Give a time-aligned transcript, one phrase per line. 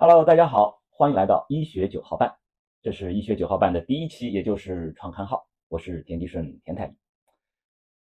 [0.00, 2.32] Hello，大家好，欢迎来到医学九号半，
[2.82, 5.48] 这是医学九号半的第一期，也就是创刊号。
[5.66, 6.94] 我是田吉顺田太医，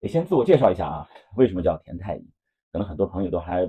[0.02, 2.30] 得先自我介绍一下啊，为什么叫田太医？
[2.74, 3.66] 可能很多朋友都还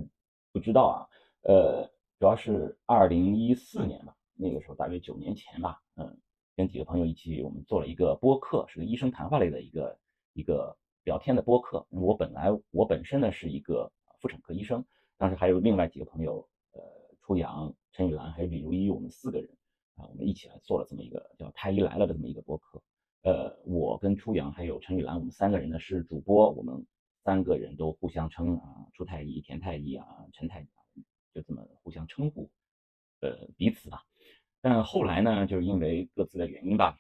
[0.51, 1.07] 不知道啊。
[1.43, 6.19] 呃，主要是二零一四年吧，那个时候大约九年前吧，嗯，
[6.57, 9.97] 跟几个朋友一起，我们做了一个播客，是个医生谈话类的一个
[10.33, 11.87] 一个聊天的播客。
[11.91, 13.89] 我本来我本身呢是一个
[14.21, 14.85] 妇产科医生，
[15.17, 16.45] 当时还有另外几个朋友，
[17.27, 17.75] 初阳。
[17.91, 19.51] 陈雨兰还有李如一，我们四个人
[19.97, 22.81] 啊，我们一起来做了这么一个叫“太医来了”的这么一个播客。
[23.23, 26.87] 呃，我跟初阳还有陈雨兰，我们三个人呢是主播，我们
[27.25, 30.79] 三个人都互相称啊，初太医、田太医啊、陈太医，啊
[31.35, 32.49] 就这么互相称呼，
[33.21, 34.05] 呃，彼此吧。
[34.61, 36.97] 但后来呢，就是因为各自的原因吧，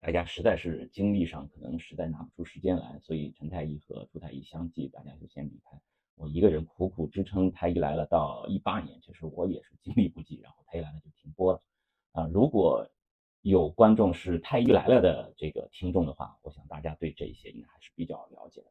[0.00, 5.78] 大家实在是精力上可能实在拿不出时间来，所以陈太医和初太医相继，大家就先离开。
[6.18, 11.62] 我一个人苦苦支撑，太医来了到一八年，其实我也是精力不济，然后太医来了就停播了。
[12.10, 12.84] 啊，如果
[13.42, 18.66] 有观众是太医来了的这个听众的话，我想大家对这些应该还是比较了解的。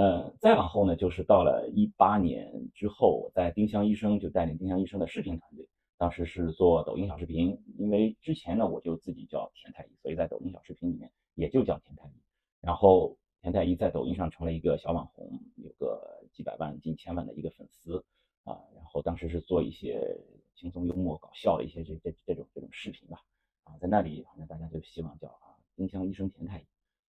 [0.00, 12.20] 呃，再往后呢，就是到了一八年之后，我在丁香医生就带领丁香医生的视频团队，当时是做抖音小视频，因为之前呢我就自己叫田太医，所以在抖音小视频里面也就叫田太医，
[12.60, 13.16] 然后。
[13.44, 18.04] 田太医在抖音上成了一个小网红，有个几百万、近千万的一个粉丝
[18.42, 18.58] 啊。
[18.74, 20.20] 然后当时是做一些
[20.54, 23.22] 轻松幽默、搞笑的一些这这这种这种视频吧
[23.62, 26.66] 啊，在那里好像大家就希望叫啊丁香医生田太医。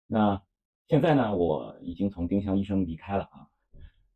[0.06, 0.42] 那
[0.88, 3.50] 现在呢，我已经从丁香医生离开了啊。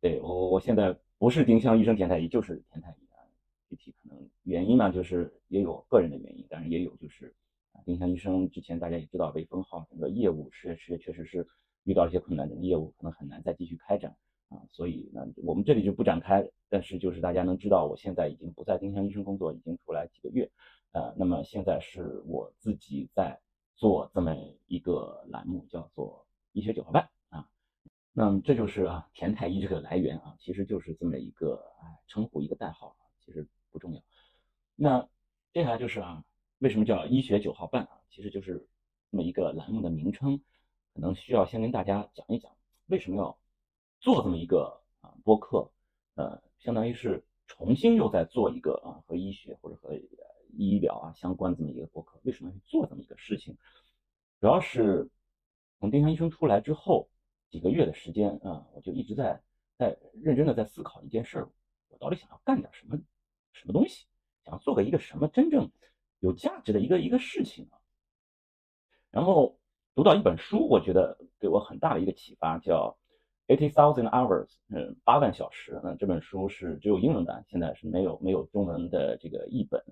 [0.00, 3.20] 对我我现在不是丁香医生田太医，就是田太医啊。
[3.68, 7.34] 具体可能原因呢，就是也有个人的原因，当然也有就是
[7.72, 11.46] 啊丁香医生之前大家也知道，被封号整个业务是是确实是。
[11.84, 14.16] 遇到一些困难，这个业务可能很难再继续开展
[14.52, 16.48] 啊，所以呢，我们这里就不展开。
[16.68, 20.50] 但是就是大家能知道，我现在已经不在丁香医生工作，已经出来几个月，
[20.92, 23.38] 呃，那么现在是我自己在
[23.76, 24.34] 做这么
[24.66, 27.46] 一个栏目，叫做医学九号半啊。
[28.12, 34.00] 那么这就是啊田太医这个来源啊，其实就是这么一个哎称呼一个代号啊，其实不重要。
[34.74, 35.08] 那
[35.52, 36.24] 接下来就是啊，
[36.58, 38.00] 为什么叫医学九号半啊？
[38.08, 38.66] 其实就是
[39.10, 40.40] 这么一个栏目的名称。
[40.94, 42.52] 可能需要先跟大家讲一讲，
[42.86, 43.38] 为什么要
[44.02, 45.70] 做这么一个啊播客，
[46.16, 49.94] 呃，相当于是重新又在做一个啊和医学或者和
[50.54, 52.20] 医疗啊相关这么一个播客。
[52.24, 53.56] 为什么要做这么一个事情？
[54.40, 55.08] 主要是
[55.78, 57.08] 从丁香医生出来之后
[57.48, 59.40] 几个月的时间啊，我就一直在
[59.78, 61.48] 在认真的在思考一件事儿，
[61.88, 62.98] 我到底想要干点什么
[63.52, 64.04] 什么东西，
[64.44, 65.70] 想要做个一个什么真正
[66.18, 67.78] 有价值的一个一个事情啊，
[69.10, 69.56] 然后。
[69.94, 72.96] 读到一本书，我觉得给我很大的一个启发，叫
[73.48, 75.80] 《Eighty Thousand Hours》，嗯，八万小时。
[75.82, 79.82] 那这本书是只有英文版，现在是没有没有中文的这个译本。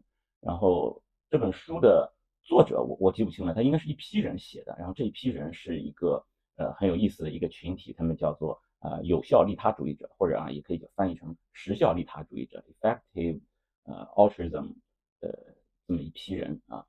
[0.41, 2.12] 然后这本书的
[2.43, 4.75] 作者我我记不清了，他应该是一批人写的。
[4.78, 6.25] 然后这一批人是一个
[6.56, 13.41] 呃很有意思的一个群体，他们叫做啊有效利他主义者，或者啊也可以翻译成时效利他主义者 （Effective
[13.84, 14.75] 呃 Altruism）
[15.21, 15.56] 的
[15.87, 16.87] 这么一批人啊。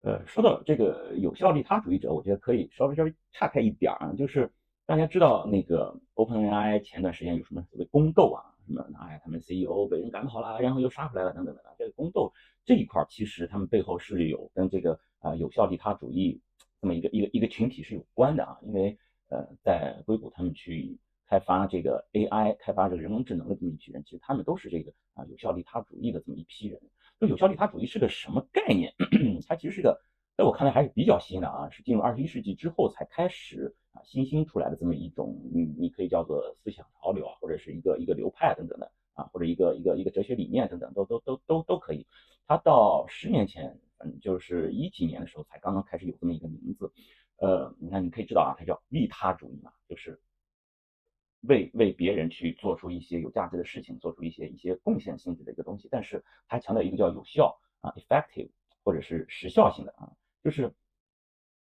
[0.00, 4.50] 呃，说到这个有效利他主义者，我觉得可以稍微稍微岔开一点啊，就是
[4.92, 12.30] 大家知道那个 OpenAI 前段时间有什么所谓宫斗啊，什么哎呀他们 CEO 被人赶跑了，然后又杀回来了等等等等，这个宫斗
[12.62, 16.38] 这一块其实他们背后是有跟这个啊有效利他主义
[16.82, 18.98] 这么一个一个一个群体是有关的啊，因为
[19.30, 26.78] 呃在硅谷他们去开发这个 AI，开发这个人工智能的这么一批人，其实他们都是这个啊有效利他主义的这么一批人。
[27.20, 28.92] 有效利他主义是个什么概念？
[29.48, 29.98] 它其实是个，
[30.42, 42.04] 在我看来还是比较新的啊，是进入二十一世纪之后才开始啊新兴出来的这么一种，你你可以叫做思想潮流啊，或者是一个一个流派等等的啊，或者一个一个一个哲学理念等等，都都都都都可以。
[42.48, 46.92] 它到十年前，嗯，就是一几年的时候才刚刚开始有这么一个名字，
[47.36, 50.20] 呃，你看你可以知道啊，它叫利他主义嘛，就是。
[51.42, 58.48] 为为别人去做出一些有价值的事情，做出一些一些贡献性质的一个东西，但是它强调一个叫有效啊，effective，
[58.84, 60.12] 或者是时效性的啊，
[60.42, 60.72] 就是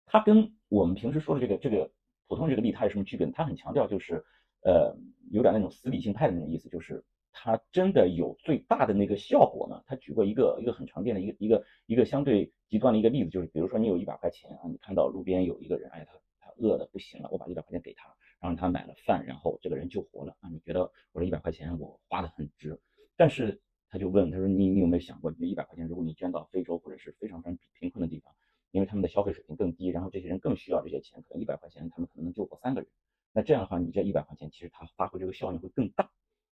[0.06, 1.90] 它跟我们平时说的这个这个
[2.26, 3.32] 普通这个利他有什么区别呢？
[3.34, 4.24] 它很强调就是
[4.64, 4.96] 呃
[5.30, 9.82] 有点那种死理性派的那种意思，就是它真的有最大的那个效果呢？
[9.86, 18.12] 他举过一个一个很常见的一个一个一个相对极端的一个例子，就是比如说你有一百块钱啊，你看到路边有一个人，哎他他饿的不行了，我把一百块钱给他。
[18.42, 20.50] 让他买了饭，然后这个人救活了啊！
[20.50, 22.76] 你觉得我这一百块钱我花的很值？
[23.16, 28.34] 但是他就问他说：“你你有没有想过，你这一百块钱如果你捐到非洲或者是非常非常贫困的地方，
[28.72, 32.90] 因为他们的消费水平更低，然后这些人更需要这些钱，可能一百块钱他们可能能救活三个人。
[33.32, 36.10] 那这样的话，你这一百块钱其实它发挥这个效应会更大。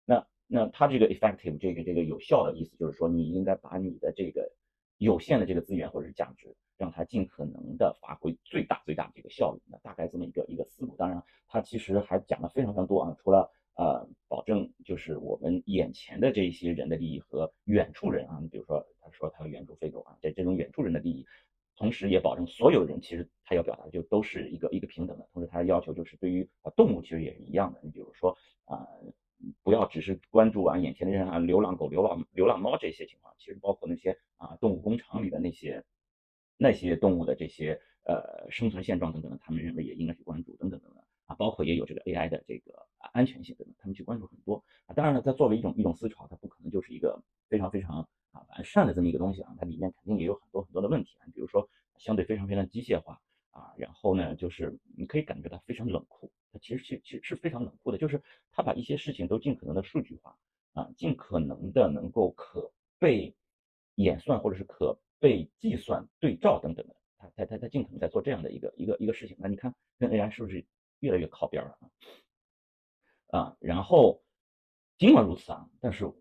[0.05, 4.51] 那那它这个 effective 这个这个有效的意思就是说，你应该把你的这个
[4.99, 9.61] 有限的这个资源或者是价值，让它尽可能的发挥最大最大的这个效率。
[9.71, 10.95] 那大概这么一个一个思路。
[10.97, 21.27] 当然，它其实还讲了非常非常多啊，除了呃保证就是我们眼前的这些人的利益和远处人啊，你比如说他说他要援助非洲啊，在这种远处人的利益。
[21.77, 27.81] 同时也保证所有人其实他要表达的就都是一个一个平等的，同时他的要求就是对于啊动物其实也是一样的。
[27.83, 28.87] 你比如说啊，
[29.63, 35.85] 不要只是关注啊眼前的人啊流浪狗、流浪流浪猫这些情况，其实包括那些啊动物工厂里的那些
[36.57, 44.65] 那些动物的这些呃生存现状等等的，他们认为也应该去关注等等等等啊，包括也有这个 AI 的这个安全性等等，他们去关注很多。
[44.95, 48.09] 当然了，它作为一种一种思潮，它不可能就是一个非常非常。
[48.35, 53.21] 啊，完善的这么一个东西啊，它里面肯定也有很多很多的问题啊，比如说相对非常非常机械化
[53.53, 58.21] 啊，然后呢，就是你可以感觉它非常冷酷，它其实其其实是非常冷酷的，就是
[58.51, 60.37] 它把一些事情都尽可能的数据化
[60.73, 63.33] 啊，尽可能的能够可被
[63.95, 70.67] 演算或者是可被计算对照等等的，它它它它尽可能在做这样的一个一个一个事情，那你看跟 AI 是不是
[70.99, 71.79] 越来越靠边了
[73.31, 73.39] 啊？
[73.39, 74.21] 啊，然后
[74.99, 76.13] 尽管如此啊，但是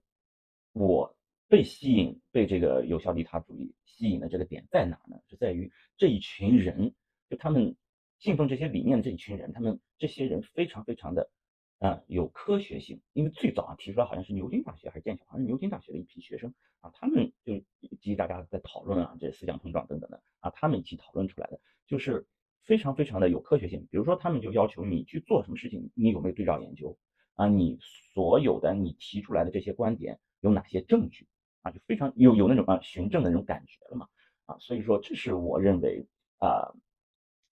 [0.74, 1.16] 我。
[1.54, 5.22] 被吸引，被这个有效利他主义吸引的这个点在哪呢？
[5.30, 6.96] 是在于这一群人，
[7.30, 7.76] 就他们
[8.18, 11.30] 信奉这些理念的这一群人，他们这些人非常非常的
[11.78, 13.00] 啊有科学性。
[13.14, 17.64] 因为最早啊提出来好像是牛津大学还是剑桥，好像是牛津大学的一批学生啊，他们就叽
[18.02, 22.26] 叽喳喳在讨论啊，这思想碰撞等等的啊，他们一起讨论出来的，就是
[22.64, 23.88] 非常非常的有科学性。
[23.92, 26.98] 比如说，他们就要求你去做什么事情，你有没有对照研究
[27.36, 27.48] 啊？
[27.48, 31.28] 你所有的你提出来的这些观点有哪些证据？
[31.64, 34.08] 啊，就非常有有那种啊循证的那种感觉了嘛，
[34.46, 36.06] 啊，所以说这是我认为
[36.38, 36.72] 啊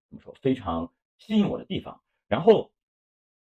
[0.10, 2.02] 怎么说非常吸引我的地方。
[2.28, 2.72] 然后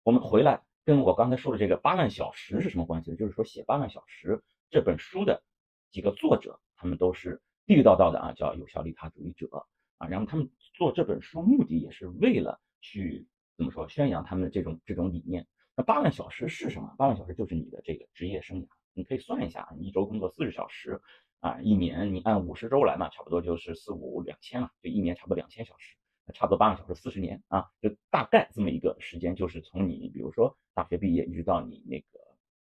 [0.02, 3.16] 我们回来跟我刚才说的这个八万小时是什么关系呢？
[3.16, 5.42] 就是说写八万小时这本书的
[5.90, 9.66] 几个作者，他们都是地地道道的啊，叫有效利他主义者
[9.96, 10.08] 啊。
[10.08, 13.26] 然后他们做这本书目的也是为了去
[13.56, 15.46] 怎么说宣扬他们的这种这种理念。
[15.76, 16.94] 那八万小时是什么？
[16.98, 18.66] 八万小时就是你的这个职业生涯。
[18.92, 21.00] 你可以算一下啊，一周工作四十小时，
[21.40, 25.96] 啊，一年你按五十周来嘛，差不多就是四五两千了，就一年差不多两千小时，
[26.34, 32.20] 差不多八个小时四十年啊，就大概这么一个时间，就是从你比如说大学毕业一直到你那个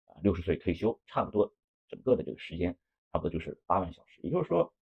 [0.06, 1.54] 啊六十岁退休，差不多
[1.88, 2.76] 整个的这个时间
[3.12, 4.74] 差不多就是八万小时，也就是说，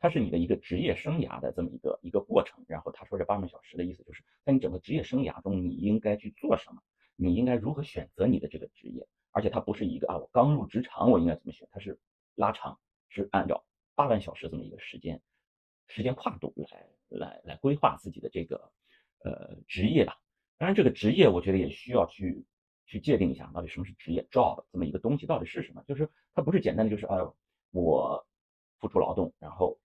[0.00, 2.64] 它是你的一个职业生涯的这么一个一个过程。
[2.68, 6.80] 然后他说这八万小时的意思就是在你整个职业生涯中，你应该去做什么，
[7.16, 9.06] 你应该如何选择你的这个职业。
[9.30, 11.68] 而且它不是一个啊，我刚入职场我应该怎么选？
[11.70, 11.98] 它是
[12.34, 12.78] 拉长，
[13.08, 13.64] 是按照
[13.94, 15.20] 八万小时这么一个时间
[15.86, 18.72] 时间跨度来来来规划自己的这个
[19.24, 20.18] 呃职业吧。
[20.56, 22.44] 当然，这个职业我觉得也需要去
[22.86, 25.84] 去界定一下，到底什么是职业 job 这么一个东西到底是什么？
[25.86, 27.36] 就是它不是简单的就是哎呦，
[27.70, 28.26] 我
[28.80, 29.78] 付出劳动然后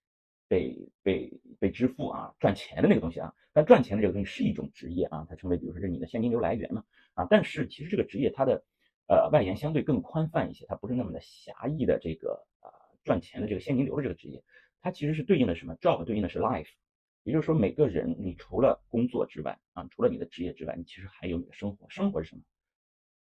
[0.47, 3.33] 被被被支付啊赚钱的那个东西啊。
[3.55, 7.27] 但赚钱的这个东西是一种职业啊，它成为比如说是你的现金流来源嘛啊。
[7.29, 8.63] 但是其实这个职业它的
[9.07, 12.71] 呃，外延相对更宽泛一些，它不是那么的狭义的这个啊
[13.03, 14.43] 赚钱的这个现金流的这个职业，
[14.81, 16.69] 它其实是对应的什么？job 对应的是 life，
[17.23, 21.89] 也就是说每个人你除了工作之外啊，除了你的职业之外，你其实还有你的生活。
[21.89, 22.41] 生活是什么？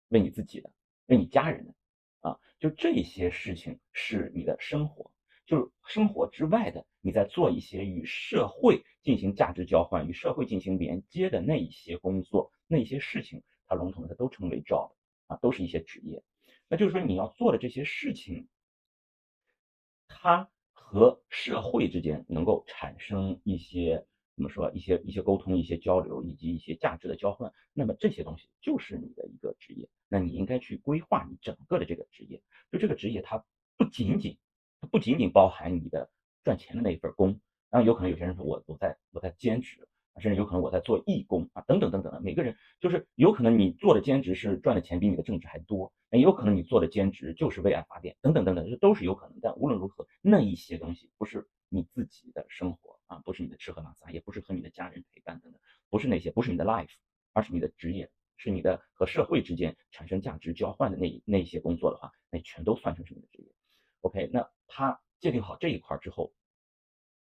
[0.08, 0.70] 为你自己的，
[1.06, 1.74] 为你家人的
[2.20, 5.10] 啊，就这些事情是你的生活，
[5.46, 14.92] 就是生活之外的，你在做一些与社会进行价值交换、与社会进行连接的那一些工作、那些事情，它笼统的它都称为 job。
[15.40, 16.22] 都是一些职业，
[16.68, 18.48] 那就是说你要做的这些事情，
[20.08, 29.88] 它和社会之间能够产生一些怎么说一些一些沟通、一些交流以及一些价值的交换，那么这些东西就是你的一个职业。
[30.08, 33.44] 那你应该去规划你整个的这个职业，就这个职业它
[33.76, 34.38] 不仅仅
[34.80, 36.10] 它不仅仅包含你的
[36.44, 39.88] 赚钱的那一份工，然后有可能有些人说我我在我在兼职。
[40.20, 49.38] 甚至有可能我在做义工啊，等等等等的，每个人就是有可能你做的兼职是赚的钱比你的正职还多，也有可能你做的兼职就是为爱发电，等等等等，这都是有可能。
[49.40, 56.90] 但无论如何，那一些东西不是你自己的生活啊，不是你的吃喝拉撒，也不是和你的家人陪伴等等，不是那些，不是你的 life，
[57.32, 63.48] 而是你的职业，是你的和社会之间产生价值交换的那那些工作的话，那全都算成是你的职业。
[64.02, 66.32] OK，那他界定好这一块之后，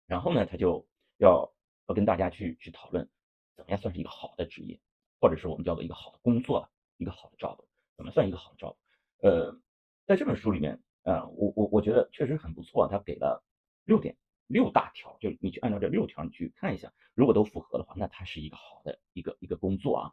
[0.06, 0.86] 然后呢，他就
[1.16, 1.50] 要。
[1.86, 3.08] 要跟大家去去讨论，
[3.56, 4.80] 怎么样算是一个好的职业，
[5.20, 7.58] 或者是我们叫做一个好的工作，一个好的 job，
[7.96, 8.76] 怎么算一个好的 job？
[9.22, 9.58] 呃，
[10.06, 13.44] 在这本书里面，呃，我我我觉得确实很不错，他给了
[13.84, 20.12] 六点六大条，就你去按照这六条你去看一下，如果都符合的话，那它是一个好的一个一个工作啊。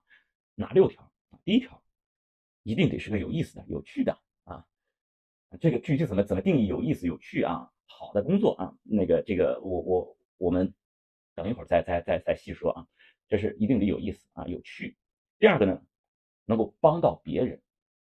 [0.55, 1.11] 哪六条？
[1.43, 1.81] 第一条，
[2.63, 4.65] 一定得是个有意思的、有趣的啊。
[5.59, 7.71] 这个具体怎么怎么定义有意思、有趣啊？
[7.85, 10.73] 好的工作啊，那个这个我我我们
[11.35, 12.87] 等一会儿再再再再细说啊。
[13.27, 14.97] 这是一定得有意思啊，有趣。
[15.39, 15.81] 第二个呢，
[16.45, 17.61] 能够帮到别人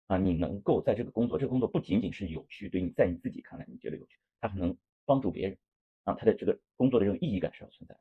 [0.06, 4.76] 啊，你能够在这个工作，这个工作不仅仅是有趣，对你在你自己看来你觉得有趣，它可能
[5.06, 5.58] 帮助别人
[6.04, 8.00] 啊，它的这个工作的这种意义感是要存在的。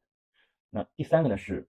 [0.70, 1.66] 那第三个呢，是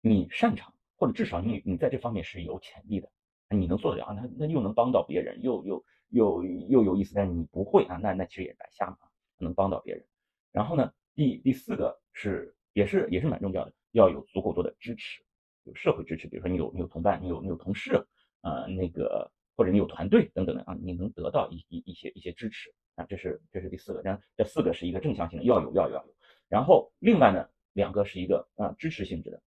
[0.00, 3.10] 你擅长，或者至少你你在这方面是有潜力的，
[3.50, 8.98] 你能做得了啊，那那又能帮到别人，又又又又有意思，但是你不会啊，那那其实也白瞎嘛，
[9.36, 10.02] 能帮到别人。
[10.50, 13.72] 然后呢，第第四个是也是也是蛮重要的。
[13.90, 15.20] 要有足够多的支持，
[15.64, 18.06] 有社会支持，比如说你有你有同伴，你有你有同事，
[18.42, 26.14] 呃，那个或者你有团队等等的啊，你能得到一一一些一些支持啊，这是这是第四个，这这四个是一个正向性的，要有要有要有。
[26.48, 29.42] 然后另外呢，两个是一个啊支持性质的，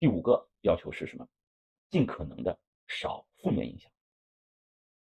[0.00, 1.28] 第五个要求是什么？
[1.90, 3.92] 尽可能的少负面影响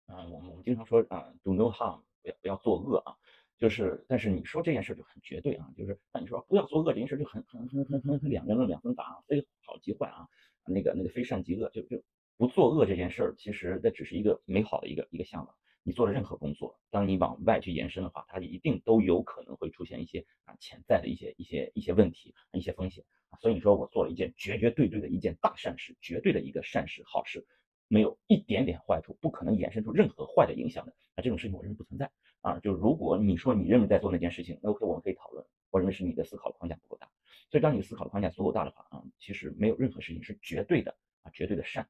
[0.07, 3.15] 啊，我们我们经常说啊，do no harm，不要不要作恶啊。
[3.61, 10.27] 就是，但是你说这件事就很绝对啊，就是那你说不要作恶这件事就很很很很很很两个人两分法啊，非好即坏啊，
[10.65, 12.01] 那个那个非善即恶，就就
[12.37, 15.55] 不作恶这件事儿，其实那只是一个美好的一个一个向往。
[15.83, 23.37] 你做的任何工作，当你往外去延伸的话，它一定都有可能会出现一些啊潜在的一些一些一些问题一些风险啊。
[23.41, 27.45] 所以你说我做了一件绝绝对对的一件大善事，绝对的一个善事好事，
[27.87, 32.11] 没有一点点坏处，不可能衍生出任何坏的影响的啊，这种事情我认为不存在。
[32.41, 35.45] 啊，就如果你说你认为在做那件事情，那 OK，我们可以讨论。
[35.69, 37.09] 我认为是你的思考的框架不够大，
[37.49, 41.87] 所以当你思考的框架足够大的话啊，其实没有任何事情是绝对的啊，绝对的善。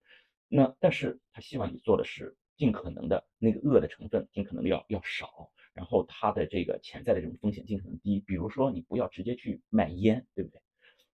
[0.48, 8.20] 那但是他希望你做的是尽可能的那个恶的成分尽可能的要要少，然后它的这个潜在的这种风险尽可能低。
[8.20, 10.62] 比如说你不要直接去卖烟，对不对？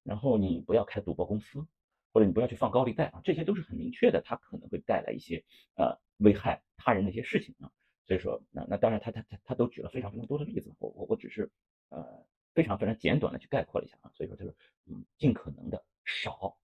[0.03, 1.65] 然后你不要开赌博公司，
[2.11, 7.71] 或者你不要去放高利贷啊，这些都是很明确的，它可能会带来一些呃危害他人的一些事情啊。
[8.07, 11.51] 所以说，那那当然，他他他他都举了非常非常多的例子，我我我只是
[11.89, 14.09] 呃非常非常简短的去概括了一下啊。
[14.13, 16.57] 所以说，他说，嗯，尽可能的少，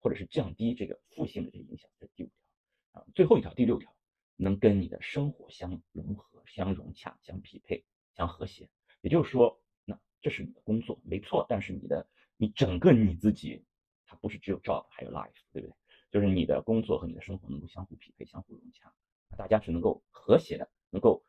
[0.00, 3.04] 或者是降低这个负性的这个影响，这第五条啊。
[3.14, 3.94] 最后一条，第六条，
[4.36, 8.70] 能跟你的生活相融合、相融洽、相匹配、相和谐。
[9.02, 13.62] 也就是说，那这是你的工作没错，但是你的你整个你自己，
[14.06, 15.76] 它不是只有 job 还有 life，对不对？
[16.10, 18.90] 就是你的工作和你的生活能够相互匹配、相互融洽，
[19.36, 20.66] 大家是能够和谐的。
[20.90, 21.24] 能够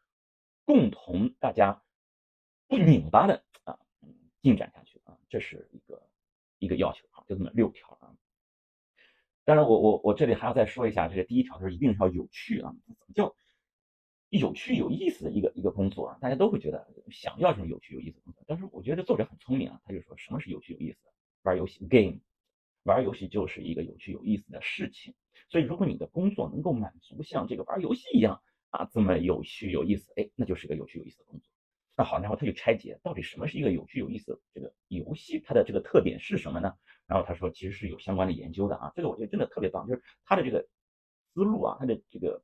[0.65, 1.81] 共同大家
[2.67, 3.79] 不拧巴的啊
[4.41, 6.09] 进展下去啊，这是一个
[6.59, 8.15] 一个要求啊，就这么六条啊。
[9.43, 12.75] 当然，我我我这里还要再说一下，这个第一条就是一定是要有趣啊。
[12.85, 13.35] 怎么叫
[14.29, 16.17] 有趣有意思的一个一个工作啊？
[16.21, 20.99] 大家都会觉得想要这种有趣有意思的工作，但是我觉得作者很聪明啊，他就说什么是有趣有意思？
[21.41, 22.19] 玩游戏 game，
[22.83, 25.15] 玩游戏就是一个有趣有意思的事情。
[25.49, 28.41] 所以，如果你的工作能够满足像这个玩游戏一样。
[28.69, 31.49] 啊，这么有趣有意思，哎，那就是个有趣有意思的工作。
[31.95, 36.73] 那好，然后他就拆解到底什么是一个有趣有意思的这个游戏，它的这个特点是什么呢？
[37.05, 38.91] 然后他说，其实是有相关的研究的啊。
[38.95, 40.65] 这个我觉得真的特别棒，就是他的这个
[41.33, 42.41] 思路啊，他的这个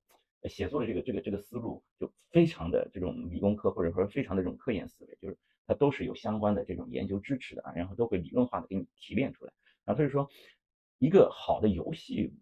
[0.50, 9.54] 写作的这个这个这个思路就非常的这种理工科或者说非常的这种科研思维，就是它都是有相关的这种研究支持的啊，然后都会理论化的给你提炼出来。
[9.86, 10.30] 然后他就说，
[10.98, 12.34] 一个好的游戏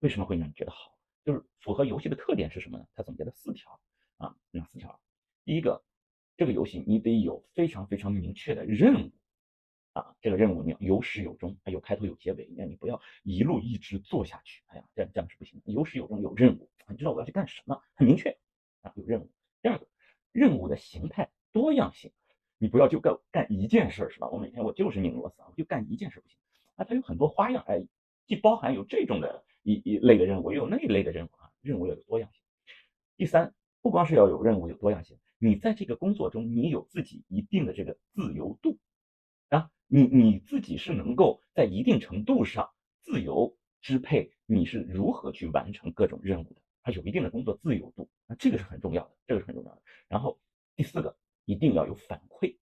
[0.00, 0.93] 为什么会让你觉得好？
[1.24, 2.86] 就是符合游戏的特点是什么呢？
[2.94, 3.80] 他总结了四条
[4.18, 5.00] 啊，哪四条？
[5.44, 5.82] 第一个，
[6.36, 9.12] 这个游戏你得有非常非常明确的任务
[9.94, 15.72] 啊，这个任务你要有始有终，有开头有结尾，那你不要一路一直做下去，哎呀，这样这样是不行的。
[15.72, 18.36] 有始有终，有任务，你知道我要去干什么，很明确
[18.82, 19.30] 啊，有任务。
[19.62, 19.86] 第二个，
[20.30, 22.12] 任务的形态多样性，
[22.58, 24.28] 你不要就干干一件事是吧？
[24.28, 26.36] 我每天我就是拧螺丝啊，我就干一件事不行
[26.74, 27.82] 啊，它有很多花样，哎，
[28.26, 29.42] 既包含有这种的。
[29.64, 32.40] 一一类的任务，也有那一类的任务啊，任务要有多样性。
[33.16, 33.52] 第三，
[33.82, 38.78] 不光是要有任务有多样性，你在这个工作中，你有自己一定的这个自由度
[39.48, 49.82] 啊，你你自己是能够在一定程度上自由支配你是如何去完成各种任务的，它有一定的工作自由度，那这个是很重要的，这个是很重要的。
[50.08, 50.38] 然后
[50.76, 51.16] 第四个，
[51.46, 52.56] 一定要有反馈，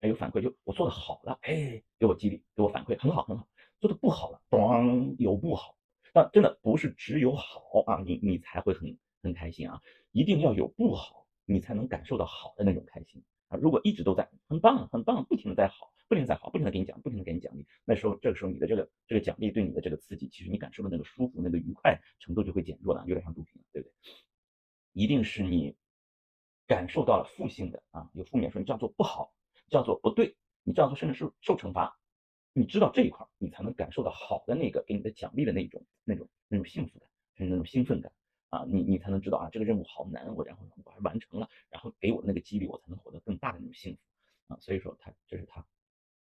[0.00, 3.48] 有反馈就我做的好了，哎，给我激励，给我反馈，很好很好，
[3.80, 5.76] 做的不好了，咣，有不好。
[6.12, 13.56] 但真的不是只有好啊，你你才会很很开心啊，一定要有不好，你才能感受到好的那种开心啊。
[13.56, 23.94] 如果一直都在很棒很棒，不停的在好，不停的在好，不停的给你讲，不停的给你奖励，那时候这个时候你的这个这个奖励对你的这个刺激，其实你感受的那个舒服、那个愉快程度就会减弱了，有点像毒品，对不对？
[24.92, 25.74] 一定是你
[26.66, 29.32] 感受到了负性的啊，有负面说你这样做不好，
[29.70, 31.98] 叫做不对，你这样做甚至是受惩罚。
[32.52, 38.12] 你知道这一块，你才能感受到好的那个给你的奖励的那种、那种、那种幸福感，是那种兴奋感
[38.50, 44.58] 啊，你你才能知道啊，这个任务好难，我然后我还完成了，然后给我那个激励，我才能获得更大的那种幸福啊。
[44.60, 45.64] 所以说他这是他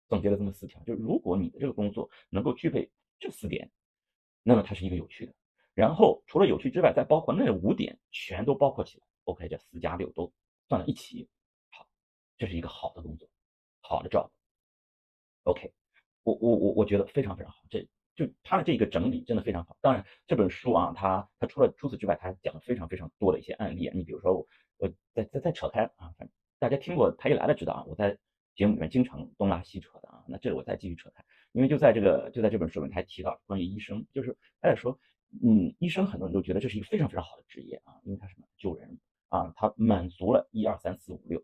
[0.07, 3.71] 总结了这么四条，就是如果你的这个工作能够具备这四点，
[4.43, 5.33] 那么它是一个有趣的。
[5.73, 10.33] 然后除了有趣之外，再包括那五点全都包括起来，OK，这四加六都
[10.67, 11.29] 算到一起，
[11.69, 11.87] 好，
[12.37, 13.29] 这是一个好的工作，
[13.81, 14.29] 好的 job。
[15.43, 15.71] OK，
[16.27, 19.77] 我我我我觉得非常非常好，这就他的这个整理真的非常好。
[19.81, 23.93] 当然这本书啊，他他除了除此之外，他还讲了非常非常多的一些案例啊。
[23.95, 26.29] 你比如说我我再再再扯开啊，反正
[26.59, 28.17] 大家听过他一来了知道啊，我在
[28.55, 30.23] 节目里面经常东拉西扯的啊。
[30.27, 34.99] 那这我再继续扯开，因为就在这个就在这本书里面还提到关于医生，就是他在说。
[35.43, 41.43] 嗯，医生很多人都觉得这是一个非常非常好的职业啊，因为他什么救人啊，他满足了一二三四五六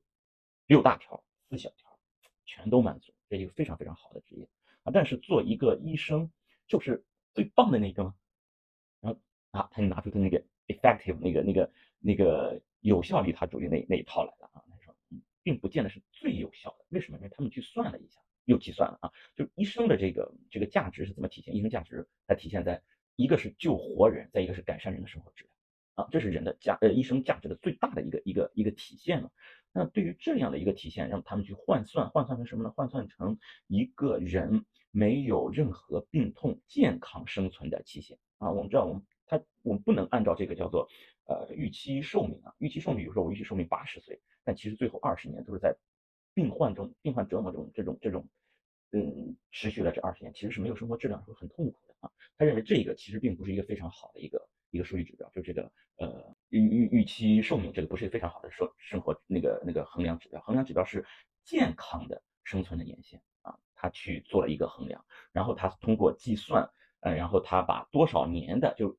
[0.68, 2.00] 六大条，四小条
[2.46, 4.48] 全都满足，这一个非常非常好的职业
[4.84, 4.92] 啊。
[4.94, 6.32] 但是做一个医生
[6.68, 8.16] 就是最棒的那个吗？
[9.02, 9.20] 然后
[9.52, 14.64] 啊，他就拿出他那个 effective 那个那个那个有效利他主义那那一套来了啊。
[14.70, 14.96] 他说，
[15.42, 17.18] 并不见得是最有效的，为什么？
[17.18, 21.56] 因为他们去算了一下，又计算了啊，就医生的这个这个价值是怎么体现？
[21.56, 22.82] 医生价值它体现在。
[23.16, 25.54] 一个是救活人，再一个是改善人的生活质量，
[25.94, 29.32] 啊，这是人的价呃医生价值的最大的一个一个一个体现了。
[29.76, 32.72] 那对于这样的一个体现，让他们去换算，换算成什么呢？
[32.76, 38.52] 换算成一个人没有任何病痛、健康生存的期限啊。
[38.52, 40.88] 我们知道，我们他我们不能按照这个叫做
[41.26, 45.76] 呃预期寿命啊，预期寿命，比如说我预期寿命八十岁，但其实最后二十年都是在
[46.36, 48.30] 病患中、病患折磨中这种这种
[48.92, 52.12] 嗯持续了这二十年，其实是没有生活质量，会很痛苦的啊。
[52.38, 61.06] 他认为这个其实并不是一个非常好的一个一个数据指标，就这个呃预预预期寿命这个不是非常好的生生活那个那个衡量指标，衡量指标是
[61.44, 66.68] 健康的生存的年限啊，他去做了一个衡量，然后他通过计算，
[67.02, 68.98] 呃，然后他把多少年的就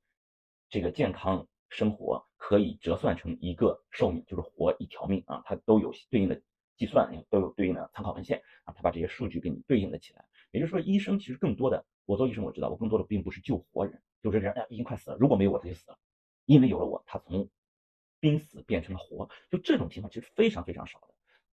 [0.70, 6.40] 这个健康生活可以折算成一个寿命，就是活一条命啊，它都有对应的
[6.76, 11.84] 计算，都有对应的参考文献啊，他把这些数据给你对应了起来，也就是说，医生其实更多的。
[12.06, 14.00] 我做医生，我知道我更多的并不是救活人，
[14.32, 15.98] 就是人哎已经快死了，如果没有我他就死了，
[16.46, 17.48] 因为有了我，他从
[18.20, 21.08] 濒死变成了活，就这种情况其实非常非常少的。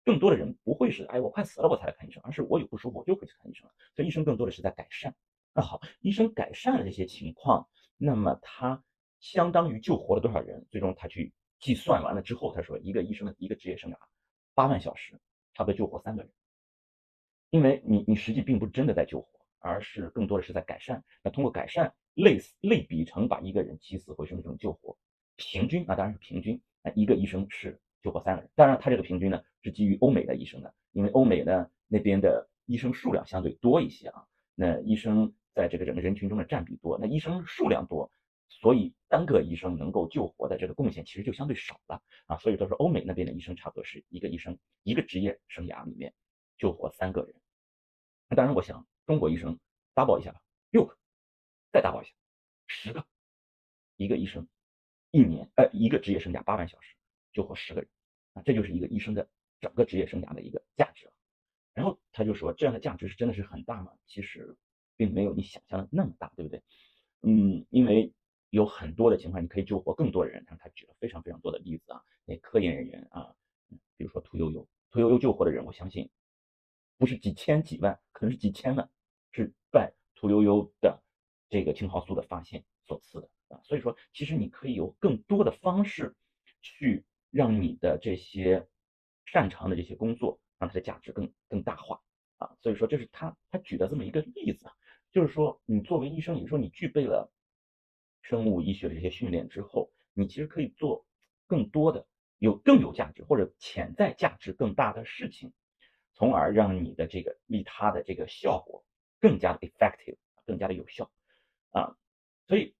[0.05, 3.73] 更多的人不会是哎我快死了我才来看医生，而是我有不舒服我就会去看医生了。
[3.93, 5.13] 所以医生更多的是在改善。
[5.53, 8.81] 那好，医生改善了这些情况，那么他
[9.19, 10.65] 相当于救活了多少人？
[10.71, 13.97] 最终他去计算完了之后，他说一个医生的一个职业生涯
[14.53, 15.19] 八万小时，
[15.53, 16.31] 差不多救活三个人，
[17.49, 19.40] 因为你你实际并不是真的在救活。
[19.61, 21.01] 而是更多的是在改善。
[21.23, 24.97] 那通过改善类似类比成把一个人起死回生这种救活，
[25.37, 28.51] 平均啊当然是平均啊一个医生是救活三个人。
[28.55, 34.25] 当然他这个平均呢是基于欧美的医生的，因为欧美呢那边的医生数量相对多一些啊。
[34.55, 38.11] 那医生在这个整个人群中的占比多，那医生数量多，
[38.49, 42.37] 所以单个医生能够救活的这个贡献其实就相对少了啊。
[42.37, 46.13] 所以都说欧美那边的医生差不多是一个医生一个职业生涯里面
[46.57, 47.33] 救活三个人。
[48.27, 48.85] 那当然我想。
[49.11, 49.59] 中国医生
[49.93, 50.97] double 一下吧，六个，
[51.73, 52.13] 再 double 一下，
[52.67, 53.05] 十个，
[53.97, 54.47] 一个医生
[55.11, 56.95] 一年，呃，一个职业生涯八万小时
[57.33, 57.89] 救活十个人，
[58.31, 59.27] 啊，这就是一个医生的
[59.59, 61.11] 整个职业生涯的一个价值了。
[61.73, 63.91] 然后他就说，这样的价值是真的是很大吗？
[64.07, 64.55] 其实
[64.95, 66.63] 并没有你想象的那么大，对不对？
[67.23, 68.13] 嗯，因为
[68.49, 70.45] 有很多的情况你可以救活更多的人。
[70.45, 73.35] 他举了非常非常多的例子啊，那科研人员啊，
[73.97, 76.09] 比如说屠呦呦，屠呦呦救活的人，我相信。
[76.97, 78.89] 不是几千几万，可能是几千万，
[79.71, 81.01] 拜屠呦呦的
[81.49, 83.59] 这个青蒿素的发现所赐的啊。
[83.63, 86.15] 所以说，其实你可以有更多的方式
[86.61, 88.67] 去让你的这些
[89.25, 92.01] 擅长的这些工作，让它的价值更更大化
[92.37, 92.55] 啊。
[92.61, 94.69] 所以说，这是他他举的这么一个例子，
[95.11, 97.31] 就是说，你作为医生，你说你具备了
[98.21, 101.05] 生物医学的这些训练之后，你其实可以做
[101.47, 102.05] 更多的
[102.37, 105.53] 有更有价值或者潜在价值更大的事情。
[106.13, 108.83] 从而让你的这个利他的这个效果
[109.21, 111.09] 更加的 effective，更加的有效
[111.69, 111.95] 啊！
[112.47, 112.75] 所以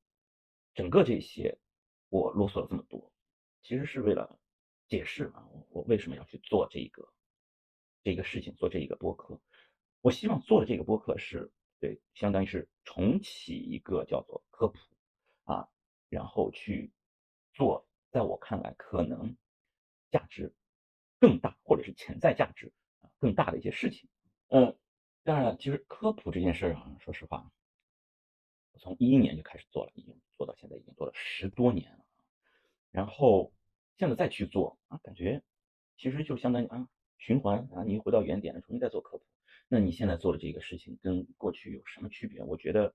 [0.74, 1.58] 整个这些
[2.10, 3.14] 我啰嗦了这么多，
[3.62, 4.40] 其实是为了
[4.90, 7.14] 解释啊，我为什么要去做这个
[8.04, 9.40] 这个事情，做这一个播客。
[10.02, 14.80] 我希望做的这个播客是对，相当于是重启一个叫做科普
[15.44, 15.70] 啊，
[16.10, 16.92] 然后去
[17.54, 19.38] 做，在我看来可能
[20.10, 20.54] 价值
[21.20, 23.10] 更大，或者是潜在价值啊。
[23.20, 24.10] 更大的一些事情，
[24.48, 24.76] 嗯，
[25.24, 27.52] 当然了，其实科普这件事啊，说实话，
[28.74, 32.06] 我从一一年就开始做了，已经做到现在已经做了十多年了，
[32.92, 33.54] 然后
[33.98, 35.42] 现在再去做啊，感觉
[35.98, 39.24] 其实就相当于啊循环啊，你回到原点了，重新再做科普。
[39.68, 42.42] 那你现在做的这个事情跟过去有什么区别？
[42.44, 42.94] 我觉得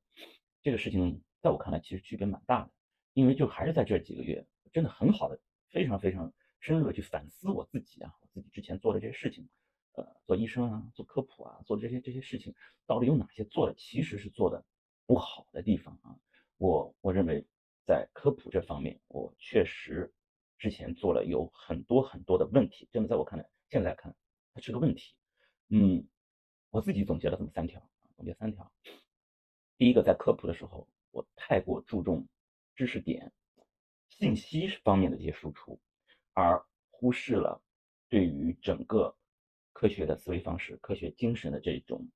[0.63, 2.71] 这个事情在我看来其实区别蛮大的。
[3.15, 9.49] 因为就还是在这几个月，真的很好的，非常非常深入的去反思我自己啊，我自己之前做的这些事情，
[9.97, 12.55] 呃，做医生啊，做科普啊，做这些这些事情，
[12.87, 14.65] 到底有哪些做的其实是做的
[15.07, 16.17] 不好的地方啊？
[16.59, 17.45] 我我认为
[17.87, 20.13] 在科普这方面，我确实
[20.59, 24.15] 之前做了有很多很多的问题，真的在我看来，现在看
[24.53, 25.15] 它是个问题。
[25.69, 26.07] 嗯，
[26.71, 28.71] 我自己总结了这么三条啊，总结三条。
[29.79, 32.29] 第一个，在科普的时候，我太过注重
[32.75, 33.33] 知识点、
[34.09, 35.81] 信息方面的这些输出，
[36.33, 37.63] 而忽视了
[38.09, 39.15] 对于整个
[39.77, 42.09] 科学的思维方式、科学精神的这种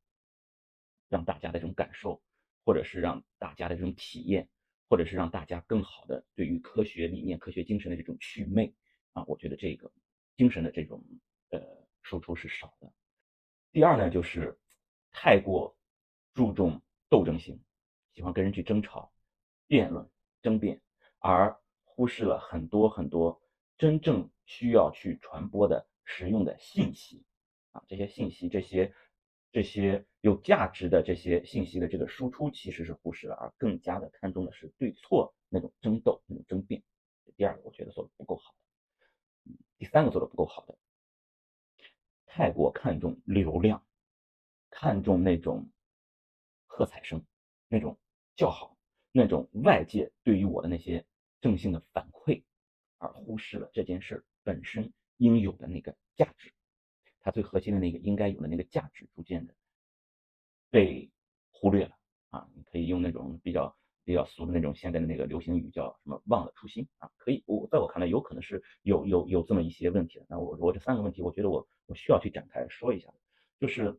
[1.10, 2.22] 让大家的这种感受，
[2.64, 4.48] 或者是让大家的这种体验，
[4.88, 8.74] 或者是让大家更好的对于科学理念、科学精神的这种祛魅
[9.12, 9.92] 啊，我觉得这个
[10.38, 11.04] 精神的这种
[11.50, 11.60] 呃
[12.00, 12.90] 输出是少的。
[13.72, 14.58] 第二呢，就是
[15.12, 15.76] 太过
[16.32, 16.80] 注重。
[17.10, 17.60] 斗争性，
[18.14, 19.12] 喜欢跟人去争吵、
[19.66, 20.08] 辩论、
[20.42, 20.80] 争辩，
[21.18, 23.42] 而忽视了很多很多
[23.76, 27.24] 真正需要去传播的实用的信息
[27.72, 27.84] 啊！
[27.88, 28.94] 这些信息、这些
[29.52, 36.82] 这些有价值的这些信息的这个输出，其实是忽视了，而更加的看重的是对错那种争斗、那种争辩。
[37.36, 38.54] 第二个，我觉得做的不够好。
[39.78, 40.78] 第三个做的不够好的，
[42.26, 43.84] 太过看重流量，
[44.70, 45.70] 看重那种。
[46.72, 47.22] 喝彩声，
[47.68, 47.98] 那种
[48.36, 48.74] 叫好，
[49.12, 51.04] 那种外界对于我的那些
[51.40, 52.42] 正性的反馈，
[52.96, 56.54] 而忽视了这件事本身应有的那个价值，
[57.20, 59.54] 它最核心的那个应该有的那个价值，逐渐的
[60.70, 61.10] 被
[61.50, 61.96] 忽略了
[62.30, 62.48] 啊！
[62.54, 67.10] 你可以用那种比较比较俗的那种现在的那个流行语叫什么“忘了初心”啊？
[67.16, 70.26] 可以，我在我看来有可能是有有有这么一些问题的。
[70.28, 73.12] 那我我这三个问题，我觉得我我需要去展开说一下，
[73.58, 73.98] 就是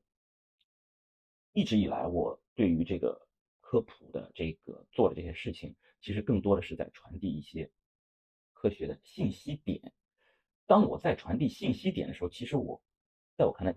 [1.54, 2.40] 一直以来我。
[2.54, 3.28] 对于这个
[3.62, 7.72] 科普的这个做的这些事情，其实更多的是在传递一些
[8.52, 9.94] 科学的信息点。
[10.68, 12.84] 当我在传递信息点的时候，其实我
[13.42, 13.76] 在我看来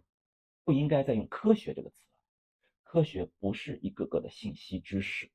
[0.62, 2.20] 不应该再用科学这个词了。
[2.82, 5.30] 科学不是一个个的信息知识，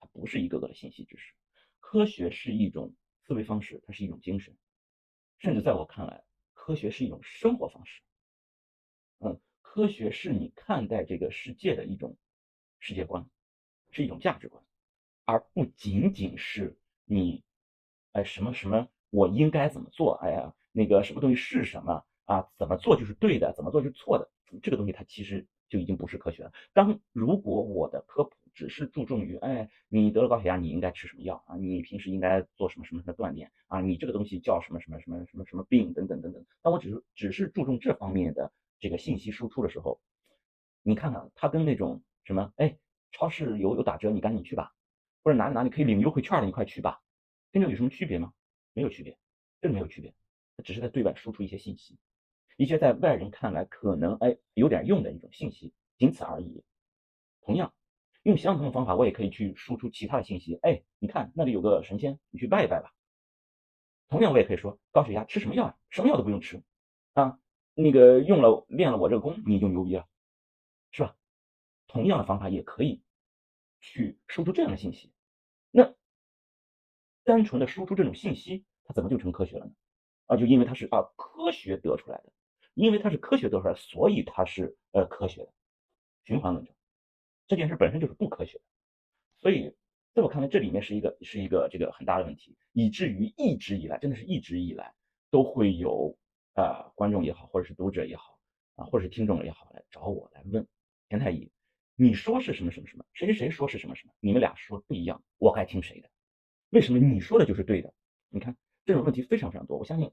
[0.00, 1.34] 它不是一个个的信息知识。
[1.80, 4.56] 科学是一种思维方式，它是一种精神，
[5.36, 8.00] 甚至在我看来，科学是一种生活方式。
[9.18, 12.16] 嗯，科学是你看待这个世界的一种。
[12.78, 13.28] 世界观
[13.90, 14.64] 是一种价值观，
[15.26, 17.44] 而不仅仅是你，
[18.12, 20.14] 哎，什么什么，我应该怎么做？
[20.22, 22.48] 哎呀，那个什么东西是什么啊？
[22.58, 24.30] 怎么做就是对的，怎么做就是错的？
[24.62, 26.52] 这个东西它其实就已经不是科学了。
[26.72, 31.56] 当如果我的科普只是注重于，哎，你得了高血压，你应该吃什么药啊？
[31.56, 33.80] 你平时应该做什么什么什么锻炼啊？
[33.80, 36.44] 你这个东西叫什么什么什么什么什么病等等等等。
[36.62, 40.00] 当我只是只是注重这方面的这个信息输出的时候，
[40.82, 42.02] 你看看它跟那种。
[42.26, 42.54] 什么？
[42.56, 42.78] 哎，
[43.12, 44.72] 超市有有打折，你赶紧去吧。
[45.22, 47.02] 或者哪里哪里可以领优惠券的，你快去吧。
[47.52, 48.32] 跟这有什么区别吗？
[48.72, 49.18] 没有区别，
[49.60, 50.14] 真的没有区别。
[50.56, 51.98] 它只是在对外输出一些信息，
[52.56, 56.62] 一些在外人看来可能哎有点用的一种信息，仅此而已。
[57.42, 57.74] 同样，
[58.22, 60.58] 用相同的方法，我也可以去输出其他的信息。
[60.62, 62.94] 哎，你看那里有个神仙，你去拜一拜吧。
[64.08, 65.76] 同样，我也可以说高血压吃什么药啊？
[65.90, 66.62] 什么药都不用吃
[67.14, 67.38] 啊。
[67.74, 70.06] 那个用了练了我这个功，你就牛逼了，
[70.92, 71.16] 是吧？
[71.88, 73.02] 同样的方法也可以
[73.80, 75.12] 去输出这样的信息，
[75.70, 75.94] 那
[77.24, 79.72] 单纯的输出这种信息，它怎么就成科学了呢？
[80.26, 82.32] 啊，就因为它是啊科学得出来的，
[82.74, 85.52] 因为它是科学得出来，所以它是呃科学的，
[86.24, 86.74] 循环论证，
[87.46, 88.64] 这件事本身就是不科学的，
[89.38, 89.74] 所以
[90.12, 94.92] 在我看来，这里面是一个是一个这个很大的问题，以至于一直以来，真的是一直以来
[95.30, 96.16] 都会有
[96.54, 98.38] 啊观众也好，或者是读者也好
[98.76, 100.66] 啊，或者是听众也好，来找我来问
[101.08, 101.50] 田太医。
[101.96, 106.10] 你说是什么什么什么，谁谁谁说是什么什么，你们俩说不一样，我该听谁的？
[106.70, 107.94] 为什么你说的就是对的？
[108.30, 109.78] 你看这种问题非常非常多。
[109.78, 110.10] 我相信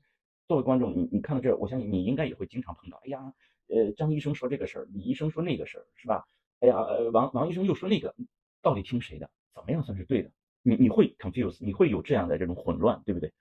[0.48, 2.98] 作为观众，你你看到这，我相信你应该也会经常碰到。
[3.06, 3.34] 哎呀，
[3.68, 6.26] 呃，张医生说这个事儿，李医生说那个事儿，是吧？
[6.60, 8.16] 哎呀，呃王王医生又说那个，
[8.62, 9.30] 到底听谁的？
[9.54, 10.32] 怎么样算是对的？
[10.62, 13.34] 你你会 confuse，你会有这样的这种混乱，对不对？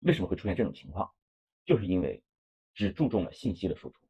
[0.00, 1.10] 为什么会出现这种情况？
[1.64, 2.22] 就是因为
[2.74, 4.00] 只注重了信息的输出。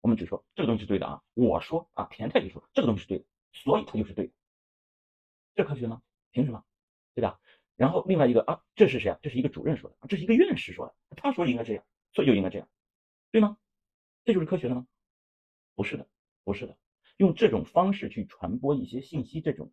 [0.00, 4.32] 我们只说这个东西是对的啊，我说啊，田太医说这个东西是对的，所以它就是对的，
[5.54, 6.00] 这科学吗？
[6.30, 6.64] 凭什么？
[7.14, 7.38] 对吧？
[7.80, 9.18] 然后另外一个啊，这是谁啊？
[9.22, 12.68] 这是一个主任说的，这是一个院士说的，他说应该这样，所以就应该这样，
[13.32, 13.56] 对吗？
[14.22, 14.86] 这就是科学了吗？
[15.74, 16.06] 不是的，
[16.44, 16.76] 不是的，
[17.16, 19.72] 用这种方式去传播一些信息，这种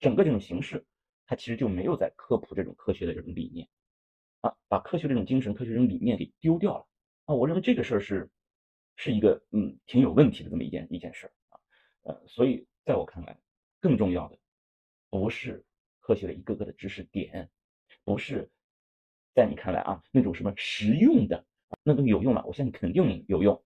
[0.00, 0.84] 整个这种形式，
[1.26, 3.68] 它其实就没有在科普这种科学的这种理念
[4.40, 6.88] 啊，把科学这种精神、科学这种理念给丢掉了
[7.26, 7.34] 啊！
[7.36, 8.28] 我认为这个事儿是。
[8.96, 11.58] 是一个嗯挺有问题的这么一件一件事儿啊，
[12.02, 13.36] 呃，所以在我看来，
[13.80, 14.38] 更重要的
[15.10, 15.64] 不是
[16.04, 17.48] 科学的一个个的知识点，
[18.04, 18.50] 不是
[19.34, 21.46] 在你看来啊那种什么实用的，
[21.82, 22.44] 那东西有用吗？
[22.46, 23.64] 我相信肯定有用，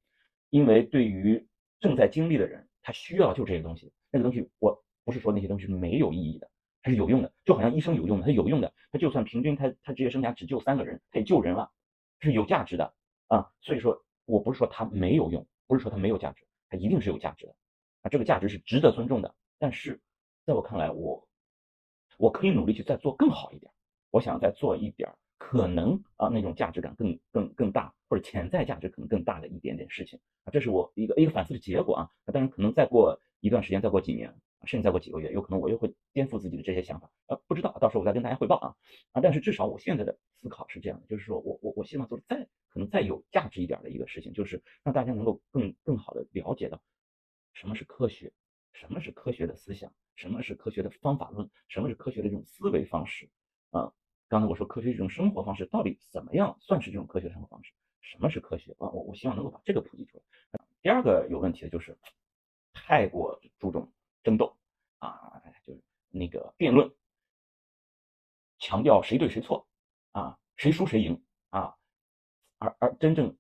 [0.50, 1.44] 因为对于
[1.80, 3.92] 正在经历的人，他需要就这些东西。
[4.12, 6.48] 那个东西，我不是说那些东西没有意义的，
[6.80, 11.68] 它是有用的，就好像医生有用的，它有用的，他就算平均他他职业生涯只救三个人，他也救人了，
[12.20, 12.94] 是有价值的
[13.26, 13.50] 啊。
[13.60, 17.54] 所以说我不是说他没有用，不是说他没有价值，他一定是有价值的
[18.02, 19.34] 啊，这个价值是值得尊重的。
[19.58, 20.00] 但是
[20.46, 21.27] 在我看来，我
[22.18, 23.72] 我可以努力去再做更好一点，
[24.10, 32.10] 我想再做一点可能啊那种价值感更更更大或者潜在价值可能更大的一点点事情啊，这是我一个一个反思的结果啊。
[32.26, 33.18] 当然可能再过。
[33.40, 38.74] 一段时间，再过几年，甚至再过几个月，有可能我又会颠覆自己的这些想法，啊，不知道，到时候我再跟大家汇报啊
[39.12, 39.20] 啊！
[39.20, 46.82] 但是至少我现在的思考是这样的，就是说我我我希望做的再可能再有价值一点的一个事情，就是让大家能够更更好的了解到
[47.52, 48.32] 什么是科学，
[48.72, 53.30] 什么是科学的思想，什么是科学的方法论，什么是科学的这种思维方式
[53.70, 53.92] 啊。
[54.28, 57.72] 刚才我说科学这种生活方式到底怎么样算是这种科学生活方式？
[58.02, 58.90] 什么是科学啊？
[58.90, 60.24] 我我希望能够把这个普及出来。
[60.82, 61.96] 第二个有问题的就是。
[62.80, 64.56] 太过注重争斗
[64.98, 66.94] 啊，就是那个辩论，
[68.58, 69.66] 强调谁对谁错
[70.12, 71.74] 啊，谁输谁赢啊，
[72.58, 73.36] 而而真正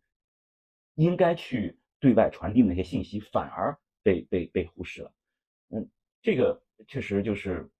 [0.94, 5.14] 应该去对外传递的那些信息，反而被被被忽视了。
[5.68, 5.88] 嗯，
[6.20, 7.70] 这个确实就是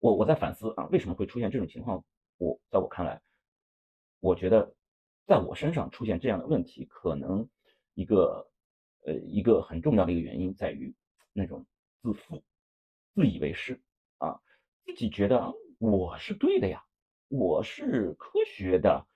[0.00, 2.04] 我我在反思啊，为什么会出现这种情况？
[2.36, 3.22] 我在我看来，
[4.20, 4.74] 我觉得
[5.26, 7.48] 在我身上出现这样的问题，可能
[7.94, 8.46] 一个。
[9.06, 10.94] 呃，一个很重要的一个原因在于
[11.32, 11.64] 那种
[12.02, 12.42] 自负、
[13.14, 13.80] 自以为是
[14.18, 14.38] 啊，
[14.84, 16.84] 自己觉得我是对的呀，
[17.28, 19.06] 我是科学的，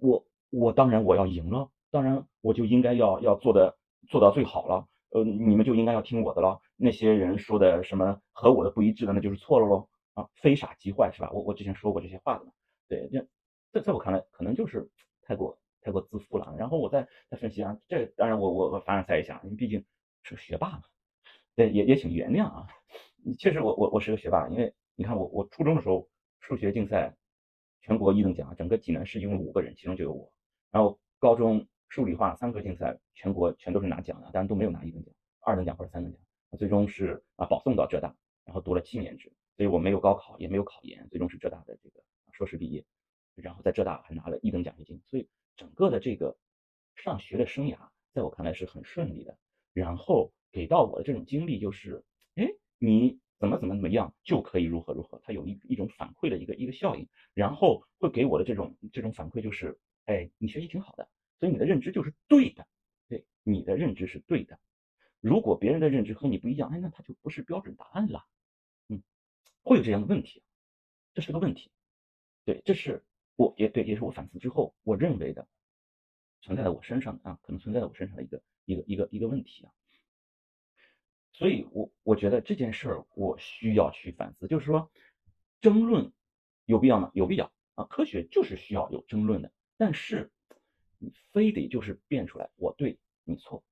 [0.00, 6.60] 我我当然我要赢了，当然我就应该要要做的做到最好了，呃，你们就应该要听我的了。
[6.76, 11.30] 那些人说的什么和我的不一致的，那就是错了喽啊，非傻即坏是吧？
[11.32, 12.52] 我我之前说过这些话的嘛，
[12.88, 13.26] 对，这
[13.72, 14.88] 在在我看来，可能就是
[15.22, 15.58] 太过。
[15.86, 19.84] 太过自负了，然后我再再分析啊，这当然我我我凡尔赛一下，因为毕竟
[20.22, 20.82] 是个学霸嘛，
[21.54, 22.66] 对，也也请原谅啊。
[23.38, 26.08] 确实我我我是个学霸，因为你看我我初中的时候
[26.40, 27.14] 数学竞赛
[27.82, 30.32] 全国一等奖，整个济南市一共五个人，其中就有我。
[30.70, 36.18] 然后高中数理化三科竞赛全国全都是拿奖的，但是都没有拿一等奖、二等奖或者三等奖。
[36.56, 38.14] 最终是啊保送到浙大，
[38.44, 42.84] 然后读了七年制，所以我没有高考也没有考研，最终是浙大的这个硕士毕业，
[43.34, 45.28] 然后在浙大还拿了一等奖学金，所以。
[45.56, 46.36] 整个的这个
[46.96, 47.78] 上学的生涯，
[48.12, 49.38] 在我看来是很顺利的。
[49.72, 52.02] 然后给到我的这种经历就是，
[52.34, 52.48] 哎，
[52.80, 57.06] 你怎么怎么怎么样就可以如何如何，它有一一种反馈的一个一个效应。
[57.34, 62.66] 然后会给我的这种这种反馈就是，哎，你学习挺好的，所以你的认知就是对的，
[63.08, 64.58] 对，你的认知是对的。
[65.24, 68.26] 如果别人的认知和你不一样，哎，那他就不是标准答案了。
[68.88, 69.02] 嗯，
[69.62, 70.42] 会有这样的问题，
[71.14, 71.70] 这是个问题。
[72.44, 73.02] 对，这是。
[73.36, 75.48] 我也对，也是我反思之后，我认为的
[76.40, 79.72] 存在在我身上的啊，可能存在在我身上的一个一个一个一个问题啊。
[81.32, 84.88] 所以，我我觉得这件事儿我需要去反思，就是说，
[85.60, 86.12] 争论
[86.64, 87.10] 有必要吗？
[87.14, 89.50] 有必要啊，科学就是需要有争论的。
[89.76, 90.30] 但是，
[90.98, 93.64] 你非得就是辩出来我对你错，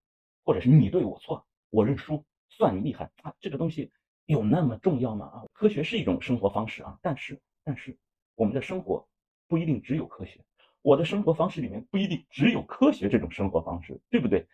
[0.45, 3.91] 或者是你对我错，我认输，算你厉害啊，这个东西
[4.27, 5.27] 有那么重要吗？
[5.27, 7.99] 啊，科学是一种生活方式啊，但是但是
[8.35, 9.07] 我们的生活。
[9.49, 10.41] 不一定只有科学，
[10.81, 14.47] 我的生活方式里面不一定只有科学这种生活方式，对不对？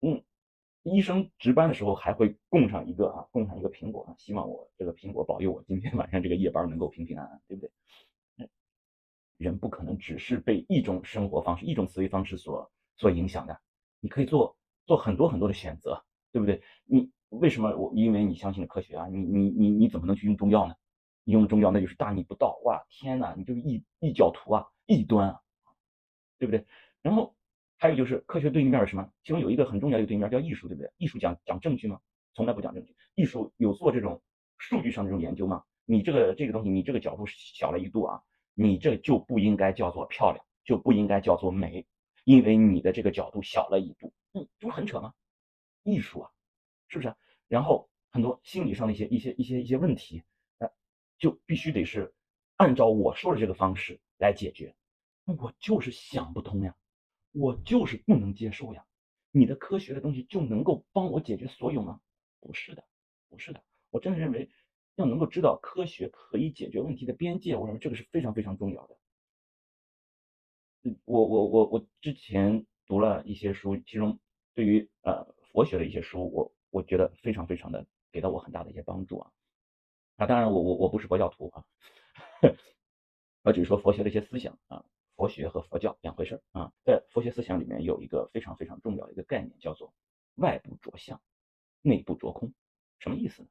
[0.00, 0.24] 嗯，
[0.82, 7.70] 医生值班的时候还会供上一个啊，供上一个苹果啊，希望我这个苹果保佑我今天晚上这个夜班能够平平安安，对不对？
[9.36, 13.60] 人不可能只是被一种生活方式、一种思维方式所所影响的，
[14.00, 16.62] 你可以做做很多很多的选择，对不对？
[16.84, 19.06] 你为什么我因为你相信了科学啊？
[19.08, 20.74] 你你你你怎么能去用中药呢？
[21.24, 22.84] 你用中药那就是大逆不道哇！
[22.90, 25.40] 天哪，你这个异异教徒啊，异端啊，
[26.38, 26.66] 对不对？
[27.00, 27.34] 然后
[27.78, 29.08] 还有就是科学对立面是什么？
[29.22, 30.92] 其中有一个很重要的对立面叫艺术，对不对？
[30.98, 31.98] 艺术讲讲证据吗？
[32.34, 32.94] 从来不讲证据。
[33.14, 34.20] 艺术有做这种
[34.58, 35.64] 数据上的这种研究吗？
[35.86, 38.20] 你这个这个东西，你这个角度小了一度啊，
[38.54, 41.86] 你这就不应该叫做漂亮，就不应该叫做美，
[42.24, 45.14] 因为你的这个角度小了一度，嗯，这不很扯吗？
[45.82, 46.30] 艺术啊，
[46.88, 47.14] 是不是？
[47.46, 50.22] 然后很多心理上的一些一些一些一些问题。
[51.16, 52.12] 就必须得是
[52.56, 54.74] 按照我说的这个方式来解决，
[55.24, 56.76] 我就是想不通呀，
[57.30, 58.84] 我就是不能接受呀。
[59.30, 62.00] 你的科学的东西就能够帮我解决所有吗？
[62.40, 62.84] 不是的，
[63.30, 63.62] 不是的。
[63.90, 64.50] 我真的认为
[64.96, 68.98] 要能够知道科学可以解决问题的边界，我认为这个是非常非常重要的。
[71.04, 74.18] 我我我我之前读了一些书，其中
[74.54, 79.32] 对于呃佛学的一些书，我我觉得非常非常的给到我很大的一些帮助啊。
[80.16, 81.64] 啊，当然我我我不是佛教徒啊，
[83.42, 84.84] 我只是说佛学的一些思想啊，
[85.16, 86.72] 佛学和佛教两回事啊。
[86.84, 89.94] 在佛学思想里面有一个非常非常重要的一个概念，叫做
[90.36, 91.20] 外部着相，
[91.82, 92.52] 内部着空。
[92.98, 93.48] 什么意思呢？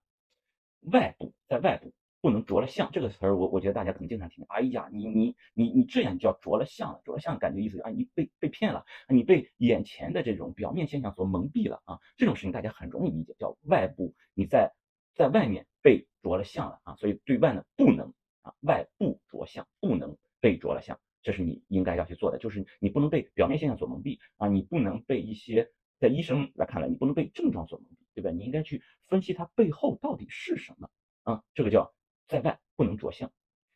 [0.91, 1.93] 外部在外部
[2.23, 4.45] 不能着了相，这个词儿我我觉得大家可能经常听。
[4.47, 11.99] 哎呀，你你你你这样叫着了相了，着了相感觉意思啊，你被被骗了，你被眼前的这种表面现象所蒙蔽了啊。
[12.15, 14.71] 这种事情大家很容易理解，叫外部你在
[15.13, 20.97] 在外面被着了相了啊，所以对外呢不能啊外部着相，不能被着了相。
[21.23, 28.31] 这是你应该要去做的，就是你不能被表面现象所蒙蔽啊，你不能被一些在医生来看来，你不能被症状所蒙蔽，对吧？
[28.31, 30.89] 你应该去分析它背后到底是什么
[31.23, 31.93] 啊，这个叫
[32.27, 33.31] 在外不能着相。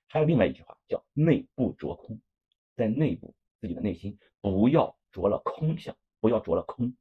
[0.08, 2.20] 还有另外一句话叫内部着空，
[2.76, 6.96] 在内部自己的内心不要着了空相，不要着了空。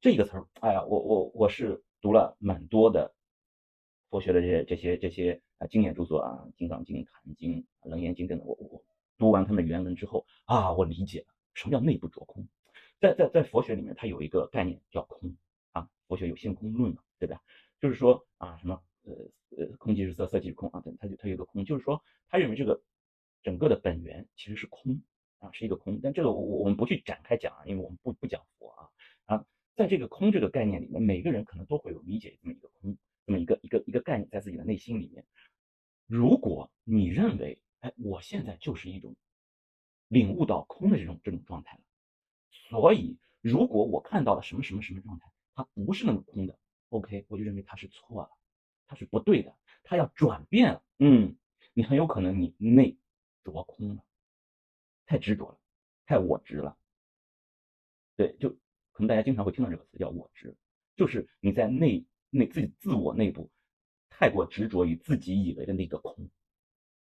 [0.00, 3.14] 这个词儿，哎呀，我我我是读了蛮多的
[4.10, 8.84] 佛学的这些这些这些啊经典著作啊，《金刚经》《坛经》《楞严经》等等，我我。
[9.16, 12.48] 读完他们的原文之后啊，我理解了什么叫内部着空。
[13.00, 15.36] 在在在佛学里面，它有一个概念叫空
[15.70, 15.88] 啊。
[16.08, 17.40] 佛学有性空论嘛，对吧？
[17.80, 19.14] 就是说啊，什么呃
[19.56, 20.80] 呃，空即是色，色即是空啊。
[20.80, 22.82] 等它就它有个空，就是说他认为这个
[23.42, 25.00] 整个的本源其实是空
[25.38, 26.00] 啊，是一个空。
[26.02, 28.88] 但这个我我们不去展开讲啊，因为我们不不讲佛啊
[29.26, 29.46] 啊。
[29.76, 35.24] 在这个空这个概念里面，每个人可能都会有理解这么一个空，这么一个一个一个概念在自己的内心里面。
[36.06, 39.16] 如果你认为，哎，我现在就是一种
[40.08, 41.82] 领悟到空的这种这种状态了，
[42.50, 46.56] 所以如果我看到了什么什么什么状态，它不是那么空的
[46.90, 48.30] ，OK，我就认为它是错了，
[48.86, 51.36] 它是不对的，它要转变了，嗯，
[51.72, 52.96] 你很有可能你内
[53.42, 54.04] 着空了，
[55.06, 55.58] 太执着了，
[56.06, 56.76] 太我执了，
[58.16, 58.50] 对，就
[58.92, 60.56] 可能大家经常会听到这个词叫我执，
[60.96, 63.50] 就是你在内内自己自我内部
[64.08, 66.30] 太过执着于自己以为的那个空。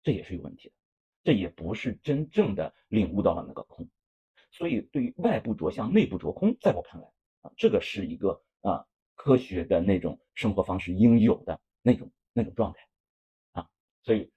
[0.04, 0.76] 这也是有问题的，
[1.24, 3.90] 这也不是真正的领悟到了那个空，
[4.52, 7.08] 所以对于外部着相、内部着空，在我看来
[7.42, 8.86] 啊，这个是一个啊
[9.26, 12.88] 科学的那种生活方式应有的那种那种状态
[13.54, 13.68] 啊，
[14.04, 14.32] 所以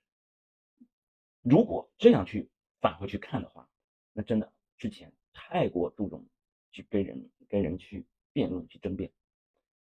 [1.43, 2.49] 如果这样去
[2.81, 3.69] 返回去看的话，
[4.15, 6.27] 那真的之前太过注重
[6.73, 9.13] 去跟人跟人去辩论去争辩，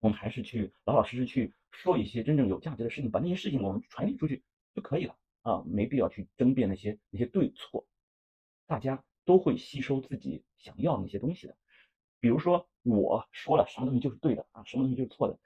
[0.01, 4.43] 我们还是去老老实实去说一些真正有价值的事情，把那些事情我们传递出去
[4.75, 5.17] 就可以了。
[5.43, 7.88] 啊，没必要去争辩那些那些对错，
[8.67, 11.58] 大家都会吸收自己想要的那些东西的。
[12.19, 15.38] 比如说，我说了什么东西就是对的啊，什么东西就是错的。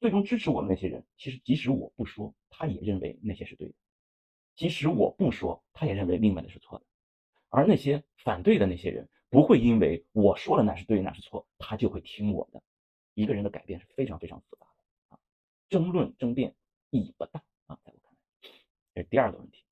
[0.00, 3.74] 最终支持我的那些人，其实即使我不说，他也认为那些是对的；
[4.54, 6.84] 即使我不说，他也认为另外的是错的。
[7.48, 12.62] 而那些反对的那些人，不会因为我说了那是对那是错，他就会听我的。
[13.14, 15.18] 一个人的改变是非常非常复杂的啊，
[15.68, 16.54] 争论争辩
[16.90, 18.18] 意义不大啊，在我看来。
[18.92, 19.64] 这是第二个问题，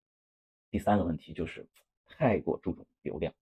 [0.71, 1.69] 第三个问题就是
[2.07, 3.35] 太过注重流量，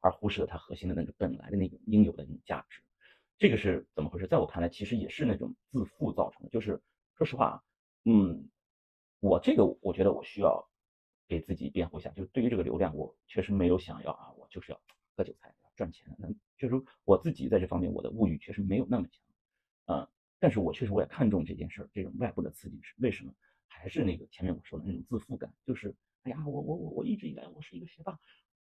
[0.00, 2.80] 而忽视了它核心的那个本来的那种应有的那种价值。
[3.40, 4.26] 这个是怎么回事？
[4.26, 6.50] 在我看来，其实也是那种自负造成的。
[6.50, 6.78] 就是
[7.14, 7.62] 说实话啊，
[8.04, 8.50] 嗯，
[9.18, 10.68] 我这个我觉得我需要
[11.26, 12.10] 给自己辩护一下。
[12.10, 14.80] 就是对于这个流量，我确实没有想要啊，我就是要
[15.16, 16.14] 割韭菜赚钱。
[16.18, 19.24] 那就是我自己在这方面，我的物欲确实没有那么强，
[19.86, 23.32] 嗯，但是我确实我也看重这件事儿，这种外部的刺激是为什么？
[23.68, 28.20] 还是那个前面我说的那种自负感，就是哎呀，我我我我一直以来我是一个学霸，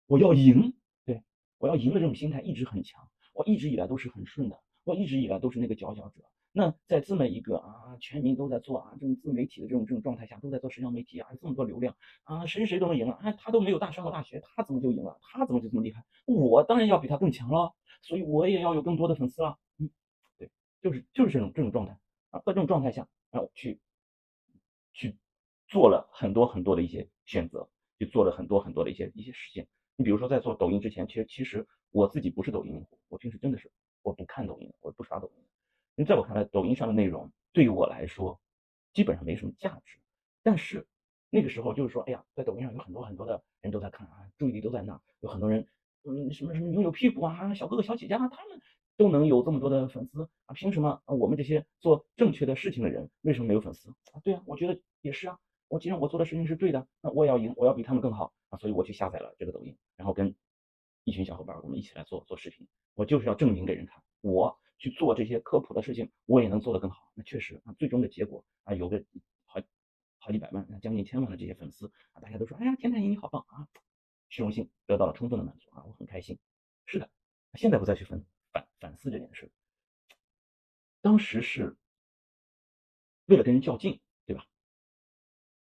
[0.07, 0.73] 我要赢，
[1.05, 1.23] 对
[1.59, 6.21] 我要赢的这种心态一直很强，我一直以来都是很顺的，我一直以来都是那个佼佼者。
[6.51, 15.19] 那在这么一个啊，全民都在做啊这种自媒体的这种这种状态下，都在做社交媒体啊，这么多流量啊，谁谁都能赢了，哎，他都没有大上过大学，他怎么就赢了？
[15.21, 16.03] 他怎么就这么厉害？
[16.25, 19.57] 我当然要比他更强了，所以我也要有更多的粉丝了。
[19.77, 19.89] 嗯，
[20.37, 20.49] 对，
[20.81, 21.99] 就是就是这种这种状态
[22.31, 23.79] 啊，在这种状态下，然后去。
[24.97, 25.17] 去
[25.67, 27.67] 做了很多很多的一些选择，
[27.99, 29.67] 去做了很多很多的一些一些事情。
[29.97, 35.41] 你比如说，在做抖音之前，其实其实我自己不是抖音用户，我平时真的是我不看抖音，我不刷抖音。
[35.95, 38.37] 因为在我看来，抖音上的内容对于我来说
[38.91, 39.97] 基本上没什么价值。
[40.43, 40.85] 但是
[41.29, 45.65] 那个时候就是说，哎呀，在抖音上有很多很多的人都在看啊，注意力都在那，有很多人，
[46.03, 48.59] 嗯，什么什么拥有屁股啊，小哥哥小姐姐啊，他们
[48.97, 51.13] 都能有这么多的粉丝啊，凭什么啊？
[51.13, 54.19] 我们这些做正确的事情的人为什么没有粉丝啊？
[54.21, 55.39] 对啊，我觉得也是啊。
[55.69, 58.57] 我既然我做的事情是对的，那我也要赢，我要比他们更好啊。
[58.57, 60.35] 所以我去下载了这个抖音，然后跟
[61.05, 62.67] 一群小伙伴我们一起来做做视频。
[62.95, 67.11] 我就是要证明给人看，我去做这些科普的事情，我也能做得更好。
[67.15, 69.01] 那确实啊，最终的结果啊，有个
[69.45, 69.61] 好
[70.17, 73.67] 好几百万、将近千万的这些粉丝啊，大家都说，哎呀，田太医你好棒啊，
[74.29, 76.37] 虚荣心得到了充分的满足啊，我很开心。
[76.85, 77.09] 是的，
[77.53, 78.25] 现在不再去分。
[78.51, 79.51] 反反思这件事，
[81.01, 81.75] 当时是
[83.25, 84.47] 为了跟人较劲，对吧？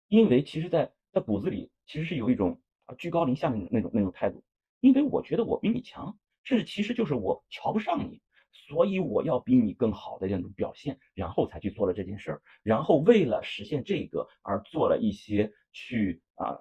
[0.10, 4.44] 因为其实，在在骨子里其实是有一种啊居高临下的那种那种态度，
[4.82, 8.22] 因为我觉得我比你强，甚至其实就是我瞧不上你，
[8.52, 16.60] 所以我要比你更好的这种表现，然后才去做了这件事儿，然后为了实现这个而做了一些去啊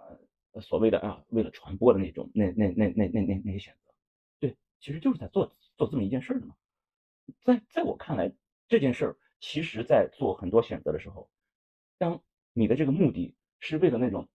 [0.61, 3.93] 所谓的啊为了传播的那种那那那那那那那些选择，
[4.39, 6.55] 对，其实就是在做做这么一件事儿嘛，
[7.43, 8.33] 在在我看来，
[8.69, 11.29] 这件事儿其实在做很多选择的时候，
[11.99, 13.35] 当你的这个目的。
[13.63, 14.27] 是为了那种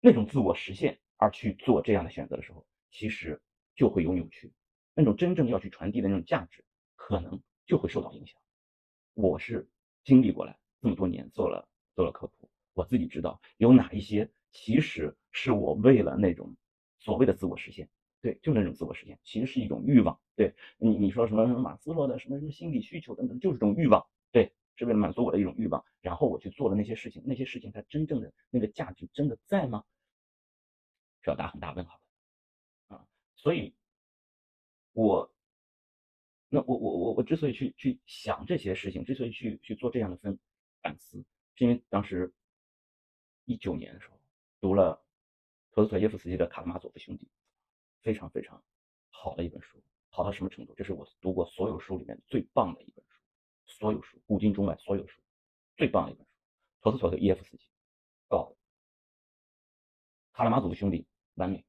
[0.00, 2.66] 那种自我实现而去做这样的选择的时候，
[2.98, 3.40] 其实
[3.76, 4.52] 就会有扭曲。
[4.92, 6.64] 那种真正要去传递的那种价值，
[6.96, 8.36] 可能就会受到影响。
[9.14, 9.68] 我是
[10.02, 16.56] 经历过来这么多年做了做了科普，我自己知道有哪一些其实是我为了那种
[16.98, 17.88] 所谓的自我实现，
[18.20, 20.18] 对，就那种自我实现，其实是一种欲望。
[20.34, 24.04] 对你你说什么什么马斯洛的什么什么心理需求等等，就是这种欲望。
[24.32, 24.52] 对。
[24.74, 29.84] 是为了满足我的一种欲望，然后我去做了那些事情，那些事情它真正的那个价值真的在吗？
[31.20, 32.07] 是要打很大问号的！
[33.38, 33.72] 所以，
[34.92, 35.32] 我，
[36.48, 40.36] 那我我我我之所以去去想这些事情，之所以去去做这样的分
[40.82, 41.24] 反思，
[41.54, 42.34] 是因为当时
[43.44, 44.20] 一九年的时候
[44.60, 45.02] 读了
[45.70, 47.26] 托斯托耶夫斯基的《卡拉马佐夫兄弟》，
[48.02, 48.60] 非常非常
[49.10, 49.80] 好的一本书，
[50.10, 50.74] 好到什么程度？
[50.74, 53.22] 这是我读过所有书里面最棒的一本书。
[53.66, 55.20] 所有书，古今中外所有书，
[55.76, 56.32] 最棒的一本书，
[56.80, 57.70] 托斯托耶夫斯基，
[58.26, 58.56] 高的。
[60.32, 61.64] 卡拉马佐夫兄弟完美，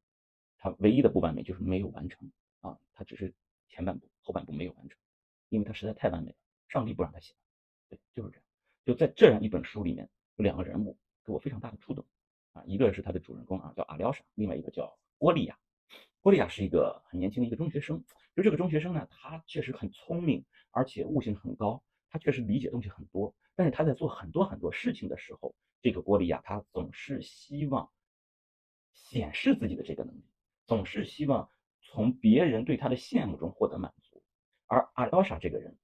[0.59, 2.31] 他唯一的不完美就是没有完成
[2.61, 3.33] 啊，他只是
[3.67, 4.99] 前半部，后半部没有完成，
[5.49, 6.37] 因为他实在太完美了，
[6.67, 7.33] 上帝不让他写。
[7.89, 8.45] 对，就是这样。
[8.85, 12.05] 就在这样一本书里面，有两个人物给我非常大的触动
[12.53, 15.57] 啊，一个是他的主人公啊，叫阿廖沙，另外一个叫波利亚。
[16.21, 18.03] 波利亚是一个很年轻的一个中学生，
[18.35, 21.81] 就这个中学生呢，他确实很聪明，而且悟性很高。
[22.11, 27.87] 他确实理解东西很多，但是他在做很多很多事情的时候，这个郭利亚他总是希望
[28.91, 30.23] 显示自己的这个能力，
[30.69, 31.49] 总是希望
[31.81, 34.21] 从别人对他的羡慕中获得满足。
[34.67, 35.75] 而阿廖沙这个人，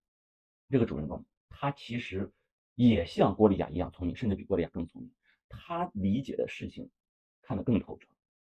[0.70, 2.32] 这个主人公，他其实
[2.76, 5.12] 也像郭丽亚一样聪明，甚至比郭丽亚更聪明。
[5.50, 6.88] 他理解的事情
[7.42, 8.08] 看得更透彻，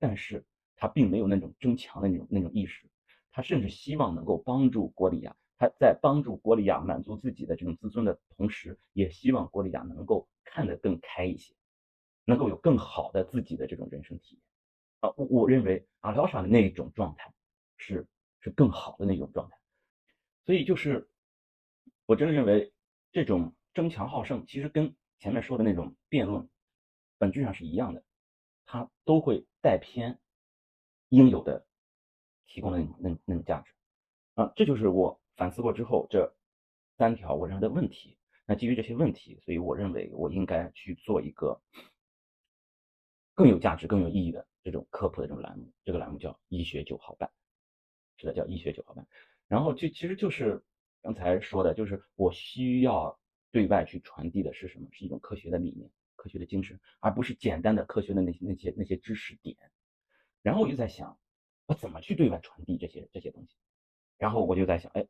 [0.00, 2.90] 但是他并没有那种争强的那种那种意识，
[3.30, 5.36] 他甚至希望能够帮助郭丽亚。
[5.58, 11.54] 他在帮助郭丽亚满足自己的这种自尊的同时，也希望郭丽亚能够看得更开一些，
[12.24, 14.45] 能够有更好的自己的这种人生体验。
[15.16, 17.32] 我我认为阿廖沙的那种状态
[17.76, 18.06] 是
[18.40, 19.58] 是更好的那种状态。
[20.44, 21.08] 所以就是
[22.06, 22.72] 我真的认为
[23.12, 26.48] 这种争强好胜，其实跟前面说的那种辩论
[27.18, 28.02] 本质上是一样的，
[28.64, 30.18] 它都会带偏
[31.08, 31.66] 应有的
[32.46, 33.72] 提供的那那那种价值。
[34.34, 35.20] 啊，这就是我。
[35.36, 36.34] 反思过之后，这
[36.96, 41.60] 三条我认为的问题，那基于这些问题，所以我认为我应该去做一个
[43.36, 45.72] 更有价值、更有意义的这种科普的这种栏目。
[45.84, 47.30] 这个栏目叫“医学九号办”，
[48.18, 49.06] 是的，叫“医学九号办”。
[49.46, 50.60] 然后就其实就是
[51.02, 53.16] 刚才说的，就是我需要
[53.52, 54.88] 对外去传递的是什么？
[54.90, 59.56] 是一种科学的理念、科学的精神，而不是简单的科学的那些那些那些知识点。
[60.42, 61.16] 然后我就在想，
[61.66, 63.54] 我怎么去对外传递这些这些东西？
[64.18, 65.06] 然后我就在想，哎。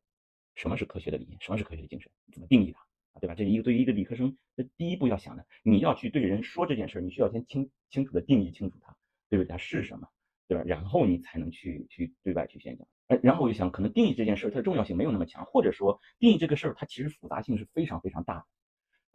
[0.54, 1.38] 什么是科学的理念？
[1.38, 2.10] 什么是科学的精神？
[2.32, 2.85] 怎么定义它？
[3.20, 3.34] 对吧？
[3.34, 8.96] 这一个对于一个理科生的第一步要想的，你要去对人说这件事儿，你需要先清清楚的定义清楚它，
[9.28, 9.48] 对不对？
[9.48, 10.08] 它是什么，
[10.48, 10.64] 对吧？
[10.66, 12.86] 然后你才能去去对外去宣讲。
[13.08, 18.46] 哎，然后我就想，可能定义这件事儿它的重要性没有那么强，或者说定义这个事儿它其实复杂性是非常非常大的。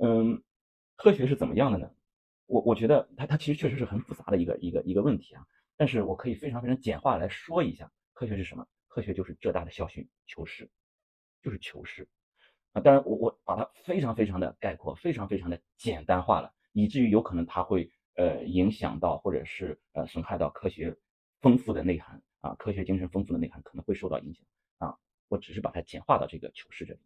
[0.08, 0.44] 嗯，
[0.96, 1.90] 科学是怎么样的呢？
[2.46, 5.46] 我我觉得它它其实确实是很复杂的一个一个一个问题啊。
[5.78, 8.66] 但是我可以非常非常简化来说一下，科学是什么？
[8.88, 10.70] 科学就是浙大的校训：求是。
[11.42, 12.08] 就是求是
[12.74, 20.96] 啊，当然我我把它非常非常的概括，非常非常的简单化了，以至于有可能它会呃影响到或者是呃损害到科学
[21.42, 24.46] 丰富的内涵啊，科学精神丰富的内涵可能会受到影响
[24.78, 24.98] 啊。
[25.28, 27.00] 我只是把它简化到这个求是这里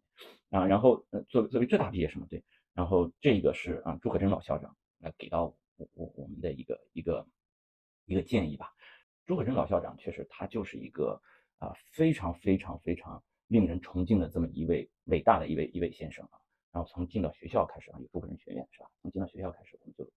[0.50, 7.26] 啊，然后呃作为作为浙大毕业生对，然后这个是啊朱可桢老校长来给到我我我们的一个一个
[8.04, 8.72] 一个建议吧。
[9.26, 11.20] 朱可桢老校长确实他就是一个
[11.58, 13.20] 啊非常非常非常。
[13.48, 16.38] 令人崇敬的这么一位伟大的一位一位先生啊，
[16.72, 18.90] 然后从进到学校开始啊，有诸葛人学院是吧？
[19.00, 20.10] 从进到学校开始，我们就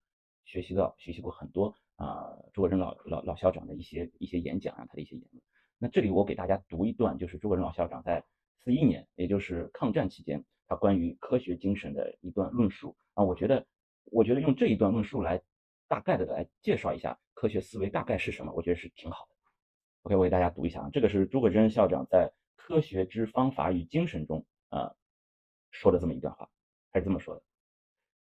[0.46, 5.44] 学习到学习过很多啊，诸葛人老老老校长的一些一些演讲啊，他的一些言论。
[5.78, 8.24] 那这里我给大家读一段，就是诸葛人老校长在
[8.58, 13.24] 四一年，也就是抗战期间，他关于科学精神的一段论述啊。
[13.24, 13.66] 我觉得，
[14.06, 15.40] 我觉得用这一段论述来
[15.88, 19.36] 大概的来介绍一下科学思维大概是什么，我觉得是挺好的。
[20.02, 22.32] OK，我给大家读一下啊，这个是诸葛真校长在。
[22.70, 24.94] 科学之方法与精神中啊
[25.72, 26.48] 说的这么一段话，
[26.92, 27.42] 还是这么说的。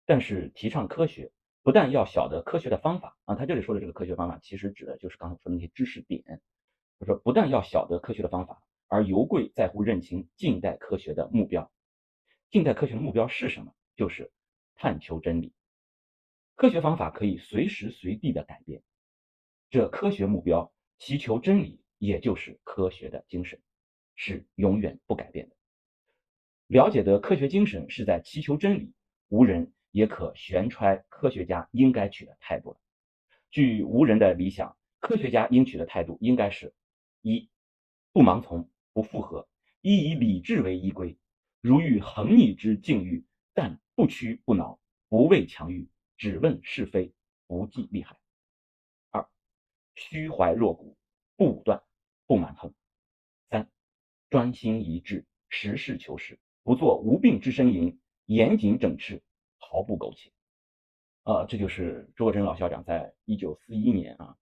[0.06, 1.32] 但是提倡科学
[1.64, 6.40] 不但要晓得科学的方法啊，他这里说的这个科学方法，其实指的就是刚才说的那些知识点。
[7.00, 11.72] 他说，不但要晓得科学的方法，而尤贵在乎认清近代科学的目标。
[12.52, 13.74] 近代科学的目标是什么？
[13.96, 14.32] 就是
[14.76, 15.52] 探求真理。
[16.54, 18.84] 科学方法可以随时随地的改变，
[19.72, 23.60] 这科学目标祈求真理，也就是科学的精神，
[24.18, 25.56] 是永远不改变的。
[26.68, 28.94] 了解的科学精神是在祈求真理，
[29.30, 32.80] 无人也可悬揣科学家应该取的态度了。
[33.50, 36.74] 据无人的理想，科学家应取的态度应该是。
[37.22, 37.50] 一
[38.12, 39.48] 不盲从，不附和，
[39.82, 41.18] 一以理智为依归。
[41.62, 45.88] 如遇横逆之境遇，但不屈不挠，不畏强欲，
[46.18, 47.14] 只问是非，
[47.48, 48.18] 不计利害。
[49.12, 49.28] 二
[49.96, 50.98] 虚怀若谷，
[51.36, 51.82] 不武断，
[52.26, 52.74] 不蛮横。
[54.30, 59.22] 专心一致，实事求是，不做无病之呻吟，严谨整饬，
[59.58, 60.32] 毫不苟且。
[61.24, 64.38] 呃，这就是周国珍老校长在一九四一年啊。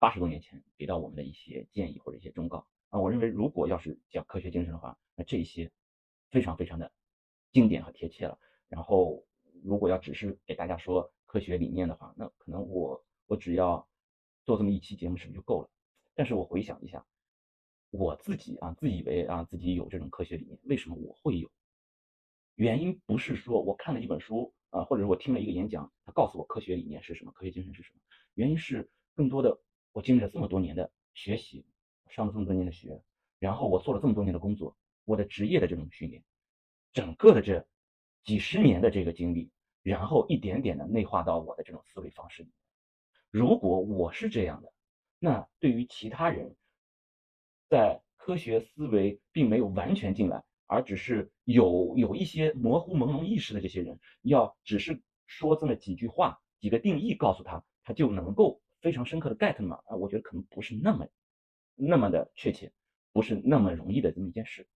[0.00, 5.70] 八十多年前给到我们的一些建议或者一些忠告啊，我认为如果要是讲科学精神的话，那这些
[6.30, 6.92] 非常非常的
[7.52, 8.38] 经典和贴切了。
[8.68, 9.24] 然后
[9.62, 13.88] 如果要只是给大家说科学理念的话，那可能我我只要
[14.44, 15.70] 做这么一期节目是不是就够了？
[16.14, 17.06] 但是我回想一下，
[17.96, 21.48] 我自己啊自以为啊自己有这种科学理念，为什么我会有？
[22.56, 28.00] 原因不是说我看了一本书啊，或者是我听了一个演讲，他告诉我科学理念是什么，科学精神是什么？
[28.34, 29.56] 原因是更多的。
[29.92, 31.64] 我经历了这么多年的学习，
[32.08, 33.00] 上了这么多年的学，
[33.38, 36.20] 然后我做了这么多年的工作，我的职业的这种训练，
[36.92, 37.64] 整个的这
[38.24, 39.52] 几十年的这个经历，
[39.84, 42.50] 然后一点点的内化到我的这种思维方式里。
[43.30, 44.72] 如果我是这样的，
[45.20, 46.56] 那对于其他人，
[47.74, 58.60] 在科学思维并没有完全进来，而只是有有一些模糊朦胧意识的这些人，要只是说这么几句话、几个定义告诉他，他就能够。
[58.84, 61.08] 非常深刻的 get 嘛啊，我觉得可能不是那么
[61.74, 62.70] 那么的确切，
[63.14, 64.68] 不是那么容易的这么一件事。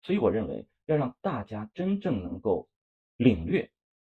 [0.00, 2.68] 所以我认为要让大家真正能够
[3.16, 3.68] 领略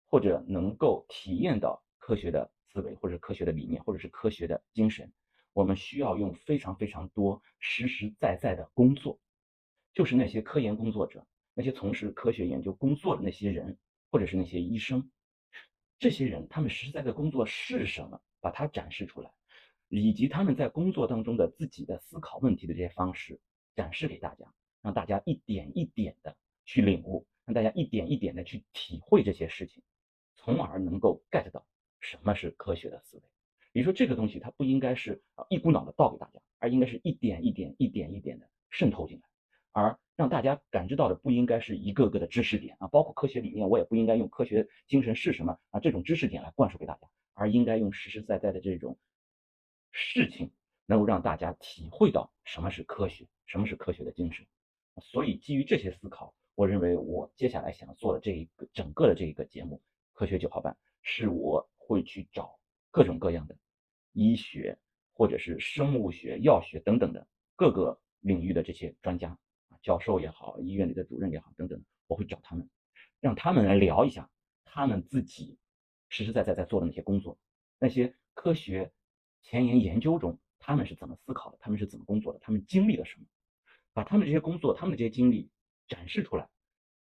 [0.07, 5.13] 或者能够体验到科学的思维或者科学的理念或者是科学的精神，
[5.59, 9.19] 我们需要用非常非常多实实在在的工作，
[9.93, 13.77] 就是那些科研工作者，那些从事科学研究工作的那些人，
[14.09, 15.11] 或者是那些医生，
[15.99, 18.21] 这些人他们实实在在工作是什么？
[18.39, 19.29] 把它展示出来，
[19.89, 23.37] 以及他们在工作当中的自己的思考问题的这些方式
[23.75, 29.83] 展示给大家，让大家一点一点的去领悟，让大家一点一点的去体会这些事情，
[30.37, 31.67] 从而能够 get 到
[31.99, 33.23] 什么是科学的思维。
[33.71, 39.23] 比如说这个东西，它不应该是啊一股脑的倒给大家，而应该是一点一点、一点一点的渗透进来，
[39.71, 47.07] 而让大家感知到的不应该是一个个的知识点啊，包括科学理念，我也不应该用科学精神是什么啊这种知识点来灌输给大家。
[47.33, 48.99] 而应该用实实在在的这种
[49.93, 50.51] 事情，
[50.85, 54.45] 能够让大家体会到什么是科学，什么是科学的精神。
[55.01, 59.77] 所以基于这些思考，我认为我接下来想做的这一个整个的这一个节目
[60.11, 62.58] 《科学九号班》，是我会去找
[62.91, 63.57] 各种各样的
[64.13, 64.77] 医学
[65.13, 69.29] 或者是生物学、药学等等的各个领域的这些专家
[69.69, 72.69] 啊，教授也好，医院里的主任也好等等，我会找他们，
[73.19, 74.29] 让他们来聊一下
[74.65, 75.57] 他们自己。
[76.11, 77.37] 实实在在在做的那些工作，
[77.77, 78.91] 那些科学
[79.43, 81.57] 前沿研究中，他们是怎么思考的？
[81.61, 82.39] 他们是怎么工作的？
[82.39, 83.27] 他们经历了什么？
[83.93, 85.51] 把他们这些工作、他们的这些经历
[85.87, 86.49] 展示出来，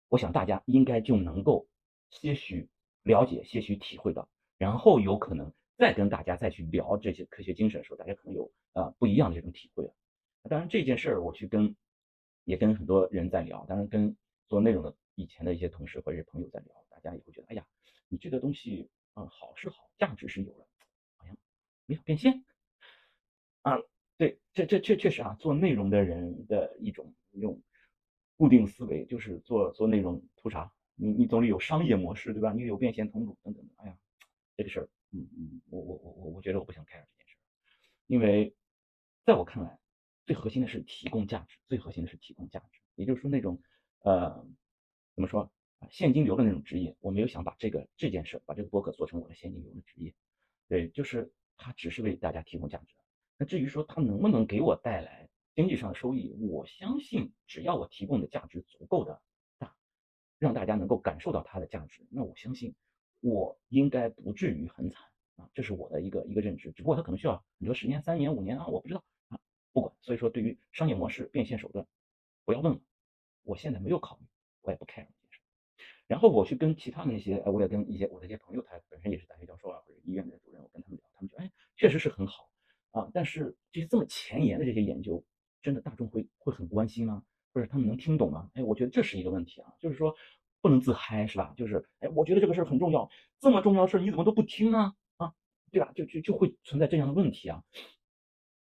[0.10, 1.66] 我想大家应该就能够
[2.10, 2.68] 些许
[3.04, 4.28] 了解、些许体会到，
[4.58, 9.96] 然后有可能再跟大家再去聊这些科学精神的时候，大家可能有啊不一样的这种体会了。
[10.50, 11.76] 当然这件事儿我去跟
[12.44, 14.16] 也跟很多人在聊，当然跟
[14.48, 17.66] 做内容的以前的一些同事或者是朋友在聊，大家也会觉得，哎呀。
[18.12, 20.68] 你这个东西啊，好是好，价值是有了，
[21.16, 21.38] 好像
[21.86, 22.44] 没有变现
[23.62, 23.78] 啊。
[24.18, 27.62] 对，这这确确实啊，做内容的人的一种用
[28.36, 30.72] 固定思维，就是做做内容图啥？
[30.96, 32.52] 你你总得有商业模式，对吧？
[32.52, 33.64] 你有变现通路等等。
[33.76, 33.98] 哎呀，
[34.58, 37.38] 这个事儿，嗯嗯，我我我我我觉得我不想开这件事，
[38.08, 38.56] 因为
[39.26, 39.80] 在我看来，
[40.26, 42.82] 最核心的是提供价值，最核心的是提供价值。
[42.96, 43.62] 也就是说，那种
[44.00, 44.46] 呃，
[45.16, 45.52] 怎么说？
[45.90, 50.14] 现金流的那种职业，我没有想把这个这件事，把这个博客做成我的现金流的职业。
[50.68, 52.94] 对，就是它只是为大家提供价值。
[53.38, 59.22] 那至于说它能不能给我带来经济上的收益，我相信只要我提供的价值足够的
[59.58, 59.74] 大，
[60.38, 62.76] 让大家能够感受到它的价值，那我相信
[63.22, 65.04] 我应该不至于很惨
[65.36, 65.50] 啊。
[65.54, 66.72] 这是我的一个一个认知。
[66.72, 69.40] 只不过它可能需要很多十年、三年、五年啊，我不知道啊，
[69.72, 69.94] 不管。
[70.02, 71.86] 所以说，对于商业模式、变现手段，
[72.46, 72.80] 不要问了，
[73.44, 74.26] 我现在没有考虑，
[74.62, 75.08] 我也不 care。
[76.08, 82.50] 然后我去跟其他的那些，呃，我也跟一些我的一些朋友，他本身也是大学教授啊，或者医院的主任，我跟他们聊，他们说，哎，确实是很好
[82.92, 83.12] 啊。
[83.14, 85.24] 但是这些这么前沿的这些研究，
[85.62, 87.24] 真的大众会会很关心吗？
[87.54, 88.50] 或者他们能听懂吗？
[88.56, 90.16] 哎，我觉得这是一个问题啊，就是说
[90.62, 91.54] 不能自嗨，是吧？
[91.56, 94.94] 就是，哎，我觉得这个事儿很重要，这么重要的事儿你怎么都不听呢？
[95.18, 95.34] 啊，
[95.72, 95.92] 对吧？
[95.96, 97.64] 就就就会存在这样的问题啊。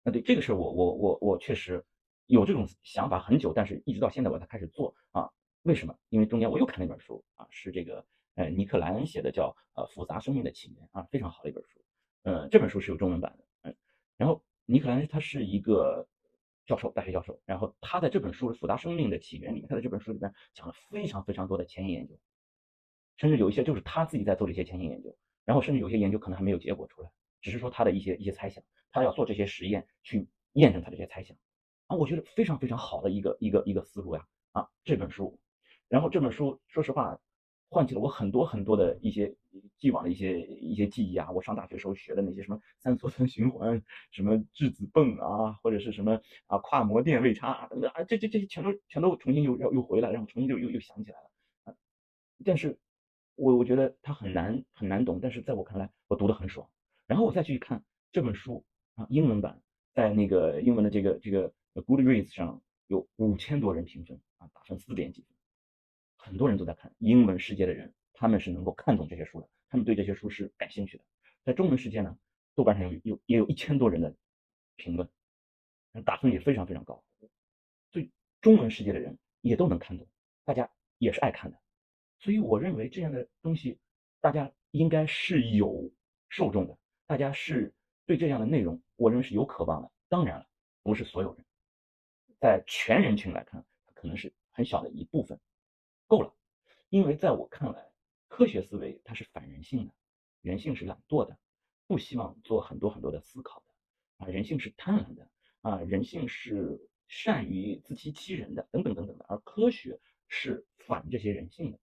[0.03, 1.83] 啊，对这个事儿，我我我我确实
[2.25, 5.29] 有这种想法很久，但是一直到现在我才开始做啊。
[5.63, 5.95] 为什么？
[6.09, 8.03] 因为中间我又看了一本书啊，是这个
[8.35, 11.79] 呃尼克莱恩写的，叫呃复杂生命的起源啊，非常好的一本书。
[12.23, 13.75] 呃，这本书是有中文版的，嗯，
[14.17, 16.07] 然后尼克莱恩他是一个
[16.65, 22.15] 教授，大学教授，然后他在这本书《复杂生命的起源》里面，他在这本书里面讲了非常非常多的前沿研究，
[23.17, 27.09] 甚至有一些就是他自己在做的一些前沿研究，然后甚至有些研究可能还没有结果出来，
[27.41, 31.35] 只是说他的一些一些猜想，他要做这些实验去验证他这些猜想。
[31.87, 35.37] 啊，我觉得非常非常好的一个一个一个思路呀啊，这本书。
[35.89, 37.19] 然后这本书，说实话，
[37.69, 39.35] 唤起了我很多很多的一些
[39.77, 41.31] 既往的一些一些记忆啊。
[41.31, 43.81] 我上大学时候学的那些什么三羧酸循环，
[44.11, 51.75] 什么质子泵啊，或者是什么啊跨膜电位差啊等等啊，这这这些全都全都重新又又又回来，然后重新又又又想起来了。
[52.43, 52.79] 但是，
[53.35, 56.67] 我我觉得它很难很难懂，但是在我看来，我读得很爽。
[57.05, 59.61] 然后我再去看这本书啊，英文版
[59.93, 65.29] 在那个英文的这个这个 Goodreads 上有五千多人评分啊，打分四点几分。
[66.15, 71.03] 很多人都在看英文世界的人，他们是能够看懂这些书的，他们对这些书是感兴趣的。
[71.43, 72.15] 在中文世界呢，
[72.53, 74.15] 豆瓣上有有也有一千多人的
[74.75, 75.09] 评论，
[76.05, 77.03] 打分也非常非常高，
[77.89, 80.07] 对中文世界的人也都能看懂，
[80.45, 80.69] 大家
[80.99, 81.59] 也是爱看的。
[82.19, 83.79] 所以我认为这样的东西，
[84.19, 85.91] 大家应该是有
[86.29, 87.73] 受众的，大家是
[88.05, 89.91] 对这样的内容，我认为是有渴望的。
[90.09, 90.47] 当然了，
[90.83, 91.43] 不是所有人，
[92.39, 93.65] 在全人群来看，
[93.95, 95.39] 可能是很小的一部分。
[96.05, 96.31] 够了，
[96.89, 97.90] 因为在我看来，
[98.31, 99.93] 科学思维它是反人性的，
[100.41, 101.37] 人性是懒惰的，
[101.85, 105.29] 不希望做很多很多的思考的啊，人性是贪婪的
[105.59, 106.79] 啊，人性是
[107.09, 111.79] 善于自欺欺人的等等等等的，而科学是反这些人性的，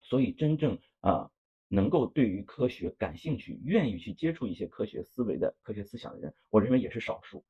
[0.00, 1.28] 所以真正啊
[1.66, 7.44] 能够对于科学感兴趣、愿意去接触一些科学思维的科学思想的人，我认为也是少数。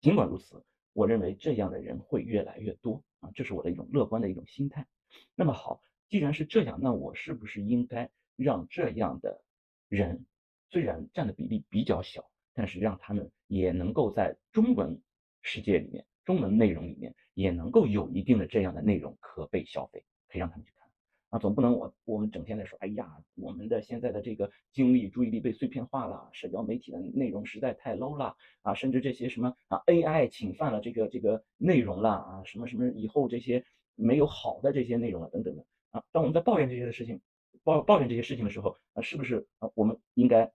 [0.00, 4.86] 尽管如此，我认为这样的人会越来越多啊，这是我的一种乐观的一种心态。
[5.34, 9.44] 那么好，既然是这样，那我是不是应该让这样的
[9.88, 10.26] 人，
[10.68, 15.00] 虽然占的比例比较小，但是让他们也能够在中文
[15.40, 20.88] 世界里面、中文内容里面，也能够有一定的这样的内容可被消费，可以让他们去看
[21.28, 33.64] 啊，总不能我我们整天在说，哎呀，我们的现在的这个精力、注意力被碎片化了，社交媒体的内容实在太 low 了啊，甚至这些什么啊 AI 侵犯了这个这个内容了啊，什么什么以后这些。
[34.02, 36.02] 没有好的这些内容了，等等的啊。
[36.12, 37.20] 当我们在抱怨这些的事情，
[37.62, 39.70] 抱抱怨这些事情的时候，啊，是不是啊？
[39.74, 40.50] 我们应该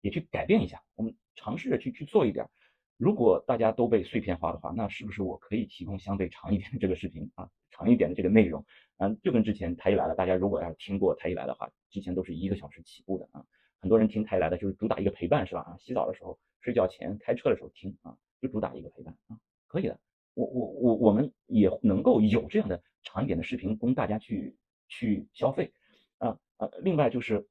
[0.00, 2.48] 也去改变一下，我们尝试着去去做一点。
[2.96, 8.64] 如果大家都被碎片化的话，那是不是我可以提供相对长一点的这个视频啊，长一点的这个内容？
[8.96, 13.44] 嗯，就跟之前台一来了，大家如果要是听过台一来的话，之前都是一个小时起步的啊。
[13.80, 15.60] 很多人听台一来的就是主打一个陪伴，是吧？
[15.60, 19.96] 啊，洗澡的时候、睡觉前、开车的时候听啊，就主打一个陪伴啊，可以的。
[20.34, 24.56] 我我我我们也能够有这样的长一点的视频供大家去
[24.88, 25.72] 去消费，
[26.18, 27.46] 啊啊，另外就是，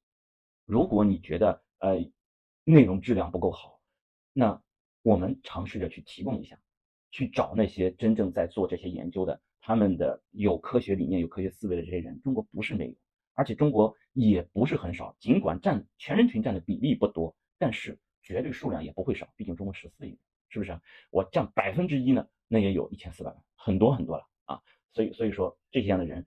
[0.65, 1.97] 如果你觉得呃
[2.63, 3.79] 内容质量不够好，
[4.33, 4.61] 那
[5.03, 6.59] 我们尝试着去提供一下，
[7.11, 12.19] 去找那些真正在做这些研究的，他们的有科学理念、有科学思维的这些人。
[12.21, 12.95] 中国不是没有，
[13.33, 20.17] 而且中国也不是很少，尽管占全人群占的比例不多，但是绝对数量也不会少，毕竟中国十四亿，
[20.49, 20.77] 是不是？
[21.11, 22.27] 我占百分之一呢？
[22.49, 24.61] 那也有一千四百万，很多很多了啊！
[24.93, 26.25] 所以所以说这些样的人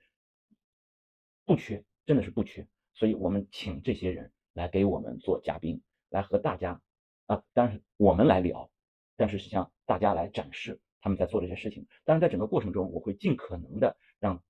[1.51, 2.65] 不缺，真的是不缺。
[2.95, 6.81] 所以我们请这些人来给我们做嘉宾，来和大家
[7.27, 8.71] 啊，当然我们来聊，
[9.17, 11.89] 但是向大家来展示他们在做这些事情。
[12.05, 14.41] 当然在整个过程中，我会尽可能的让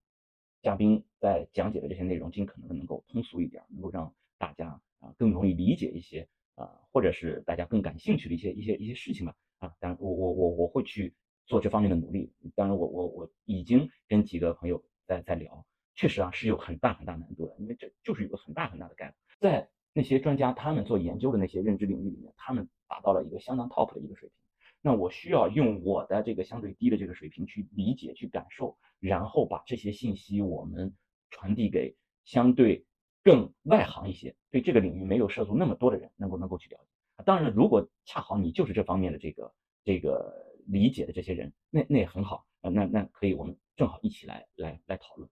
[0.60, 9.74] 嘉宾在讲解的这些内容尽可能的能够通俗一点，能够让大家啊更容易理解一些啊，或者是大家更感兴趣的一些一些一些事情吧啊。
[9.80, 11.14] 当然我我我我会去。
[11.46, 15.66] 做这方面的努力，当然我我我已经跟几个朋友在在聊，
[16.00, 24.34] 确实啊是有很大很大难度的，因为这就是有个很大很大的概率，在那些专家他们做研究的那些认知领域里面，他们达到了一个相当 top 的一个水平，
[24.80, 30.96] 那我需要用我的这个相对低的这个水平去理解、去感受，然后把这些信息我们
[31.28, 31.94] 传递给
[32.24, 32.86] 相对
[33.22, 37.24] 更外行一些、对这个领域没有涉足那么多的人，能够能够去了解。
[37.26, 39.52] 当然，如果恰好你就是这方面的这个
[39.84, 40.48] 这个。
[40.66, 45.28] 理解的这些人，那那也很好呃，那那可以，我们正好一起来来来讨论。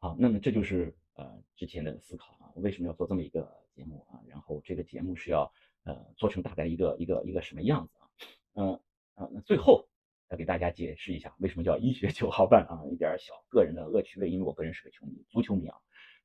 [0.00, 4.22] 好，那么这就是呃之前的思考啊，为什么要做这么一个节目啊？
[4.28, 8.06] 然后这个节目是要呃做成大概一个一个一个什么样子啊？
[8.54, 8.80] 嗯
[9.14, 9.88] 啊，那最后
[10.30, 15.76] 要给大家解释一下为什么叫医学九号半啊，一点小个人的恶趣味，因为我个人是个球迷，足球迷啊。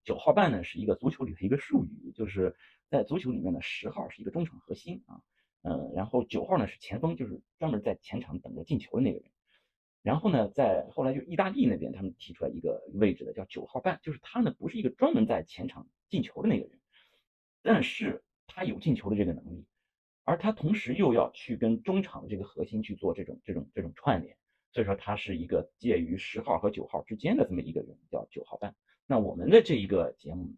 [0.03, 2.55] 九号半呢是一个足球里的一个术语，就是
[2.89, 5.19] 在足球里面呢，十号是一个中场核心啊，
[5.63, 9.31] 嗯，然后九号呢是前锋，就是专门在前场等着进球的那个人。
[10.03, 16.77] 然后呢，在后来就意大利那边，他们提出来一个位置的叫九号半，就是他呢不是一个专门在前场进球的那个人，
[17.61, 19.65] 但是他有进球的这个能力，
[20.25, 24.35] 而他同时又要去跟中场的这个核心去做这种这种这种串联，
[24.73, 28.75] 所以说他是一个介于十号和九号之间的这么一个人，叫九号半。
[29.07, 30.53] 那我们的这一个节目，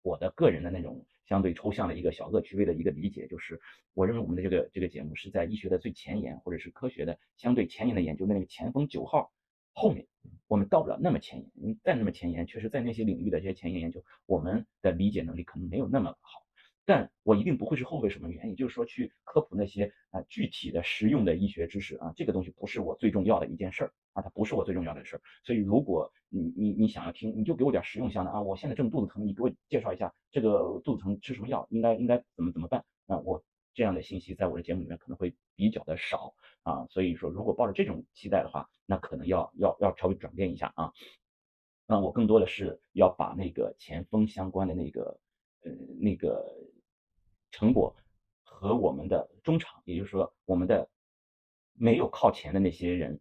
[0.00, 3.60] 我的个人的那种相对抽象的一个小恶趣味的一个理解，就是
[3.94, 9.30] 我认为我们的这个这个节目是在医学的最前沿，或者是科学的相对前沿的研究的那个前锋九号
[9.72, 10.04] 后面，
[10.48, 11.78] 我们到不了那么前沿。
[11.84, 16.40] 再那么前沿，确实在那些领域的这些前沿研究，我们的理解能力可能没有那么好。
[16.84, 25.22] 但我一定不会是后备什么原因就是说去科普那些啊具体的实用的医学知识啊，这个东西不是我最重要的一件事儿啊，它不是我最重要的事儿。
[25.42, 33.18] 所以如果你你你想要听，你就给我点实用项的啊，我现在正肚子疼，你给我介绍一下这个肚子疼吃什么药，应该应该怎么怎么办啊？
[33.18, 33.42] 我
[33.74, 40.92] 这样的信息在我的节目里面可能会比较的少啊，所以说如果抱着这种期待的话，那可能要要要稍微转变一下啊。
[41.86, 45.20] 那我更多的是要把那个前锋相关的那个
[45.62, 46.44] 呃那个。
[47.52, 47.96] 成果
[48.44, 50.88] 和我们的中场，也就是说我们的
[51.72, 53.20] 没有靠前的那些人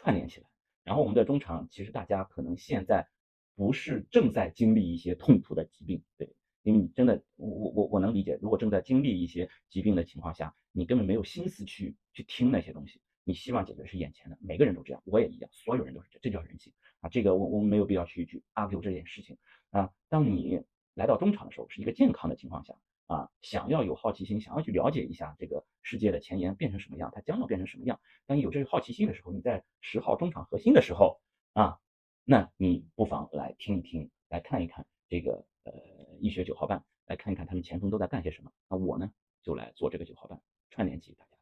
[0.00, 0.48] 串联起来。
[0.82, 3.06] 然后我们的中场，其实大家可能现在
[3.54, 16.72] 不是正在经历一些痛苦的疾病，对，因为你真的，我我我我能理解，如果正在经历一些疾病的情况下，你根本没有心思去去听那些东西，你希望解决是眼前的，每个人都这样，我也一样，所有人都是这，这叫人性
[17.02, 17.10] 啊。
[17.10, 19.36] 这个我我们没有必要去去 argue 这件事情
[19.68, 19.92] 啊。
[20.08, 20.62] 当你
[20.94, 22.74] 来到中场的时候，是一个健康的情况下。
[23.10, 28.00] 啊，想要有好奇心，想要去了解一下这个世界的前沿变成什么样，它将要变成什么样。
[28.24, 31.20] 当你有这个好奇心的时候，你在十号中场核心的时候
[31.52, 31.80] 啊，
[32.22, 35.72] 那你不妨来听一听，来看一看这个呃
[36.20, 38.52] 医学九号半，来看一看他们前锋都在干些什么。
[38.68, 40.40] 那我呢，就来做这个九号半，
[40.70, 41.32] 串联起大家。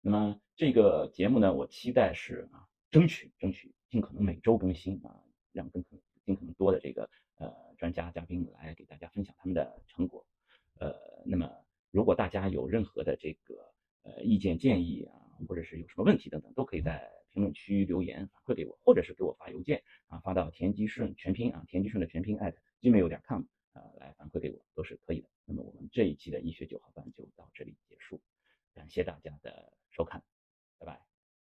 [0.00, 5.22] 那么这个节目呢，我期待是啊，争取争取尽可能每周更新啊，
[5.52, 5.90] 让更可
[6.24, 10.26] 尽可能多的这个呃专家嘉宾来给大家分享他们的成果。
[10.82, 11.48] 呃，那么
[11.92, 13.72] 如果大家有任何的这个
[14.02, 15.14] 呃意见建议啊，
[15.46, 25.28] 或者是有什么问题等等，都可以在评论区留言反馈给我，或者是给我发邮件啊，发到田吉顺全拼啊，田吉顺的全拼 at gmail 点 com 啊，来反馈给我都是可以的。
[25.44, 28.20] 那么我们这一期的医学九号班就到这里结束，
[28.74, 30.20] 感谢大家的收看。
[30.78, 31.11] 拜拜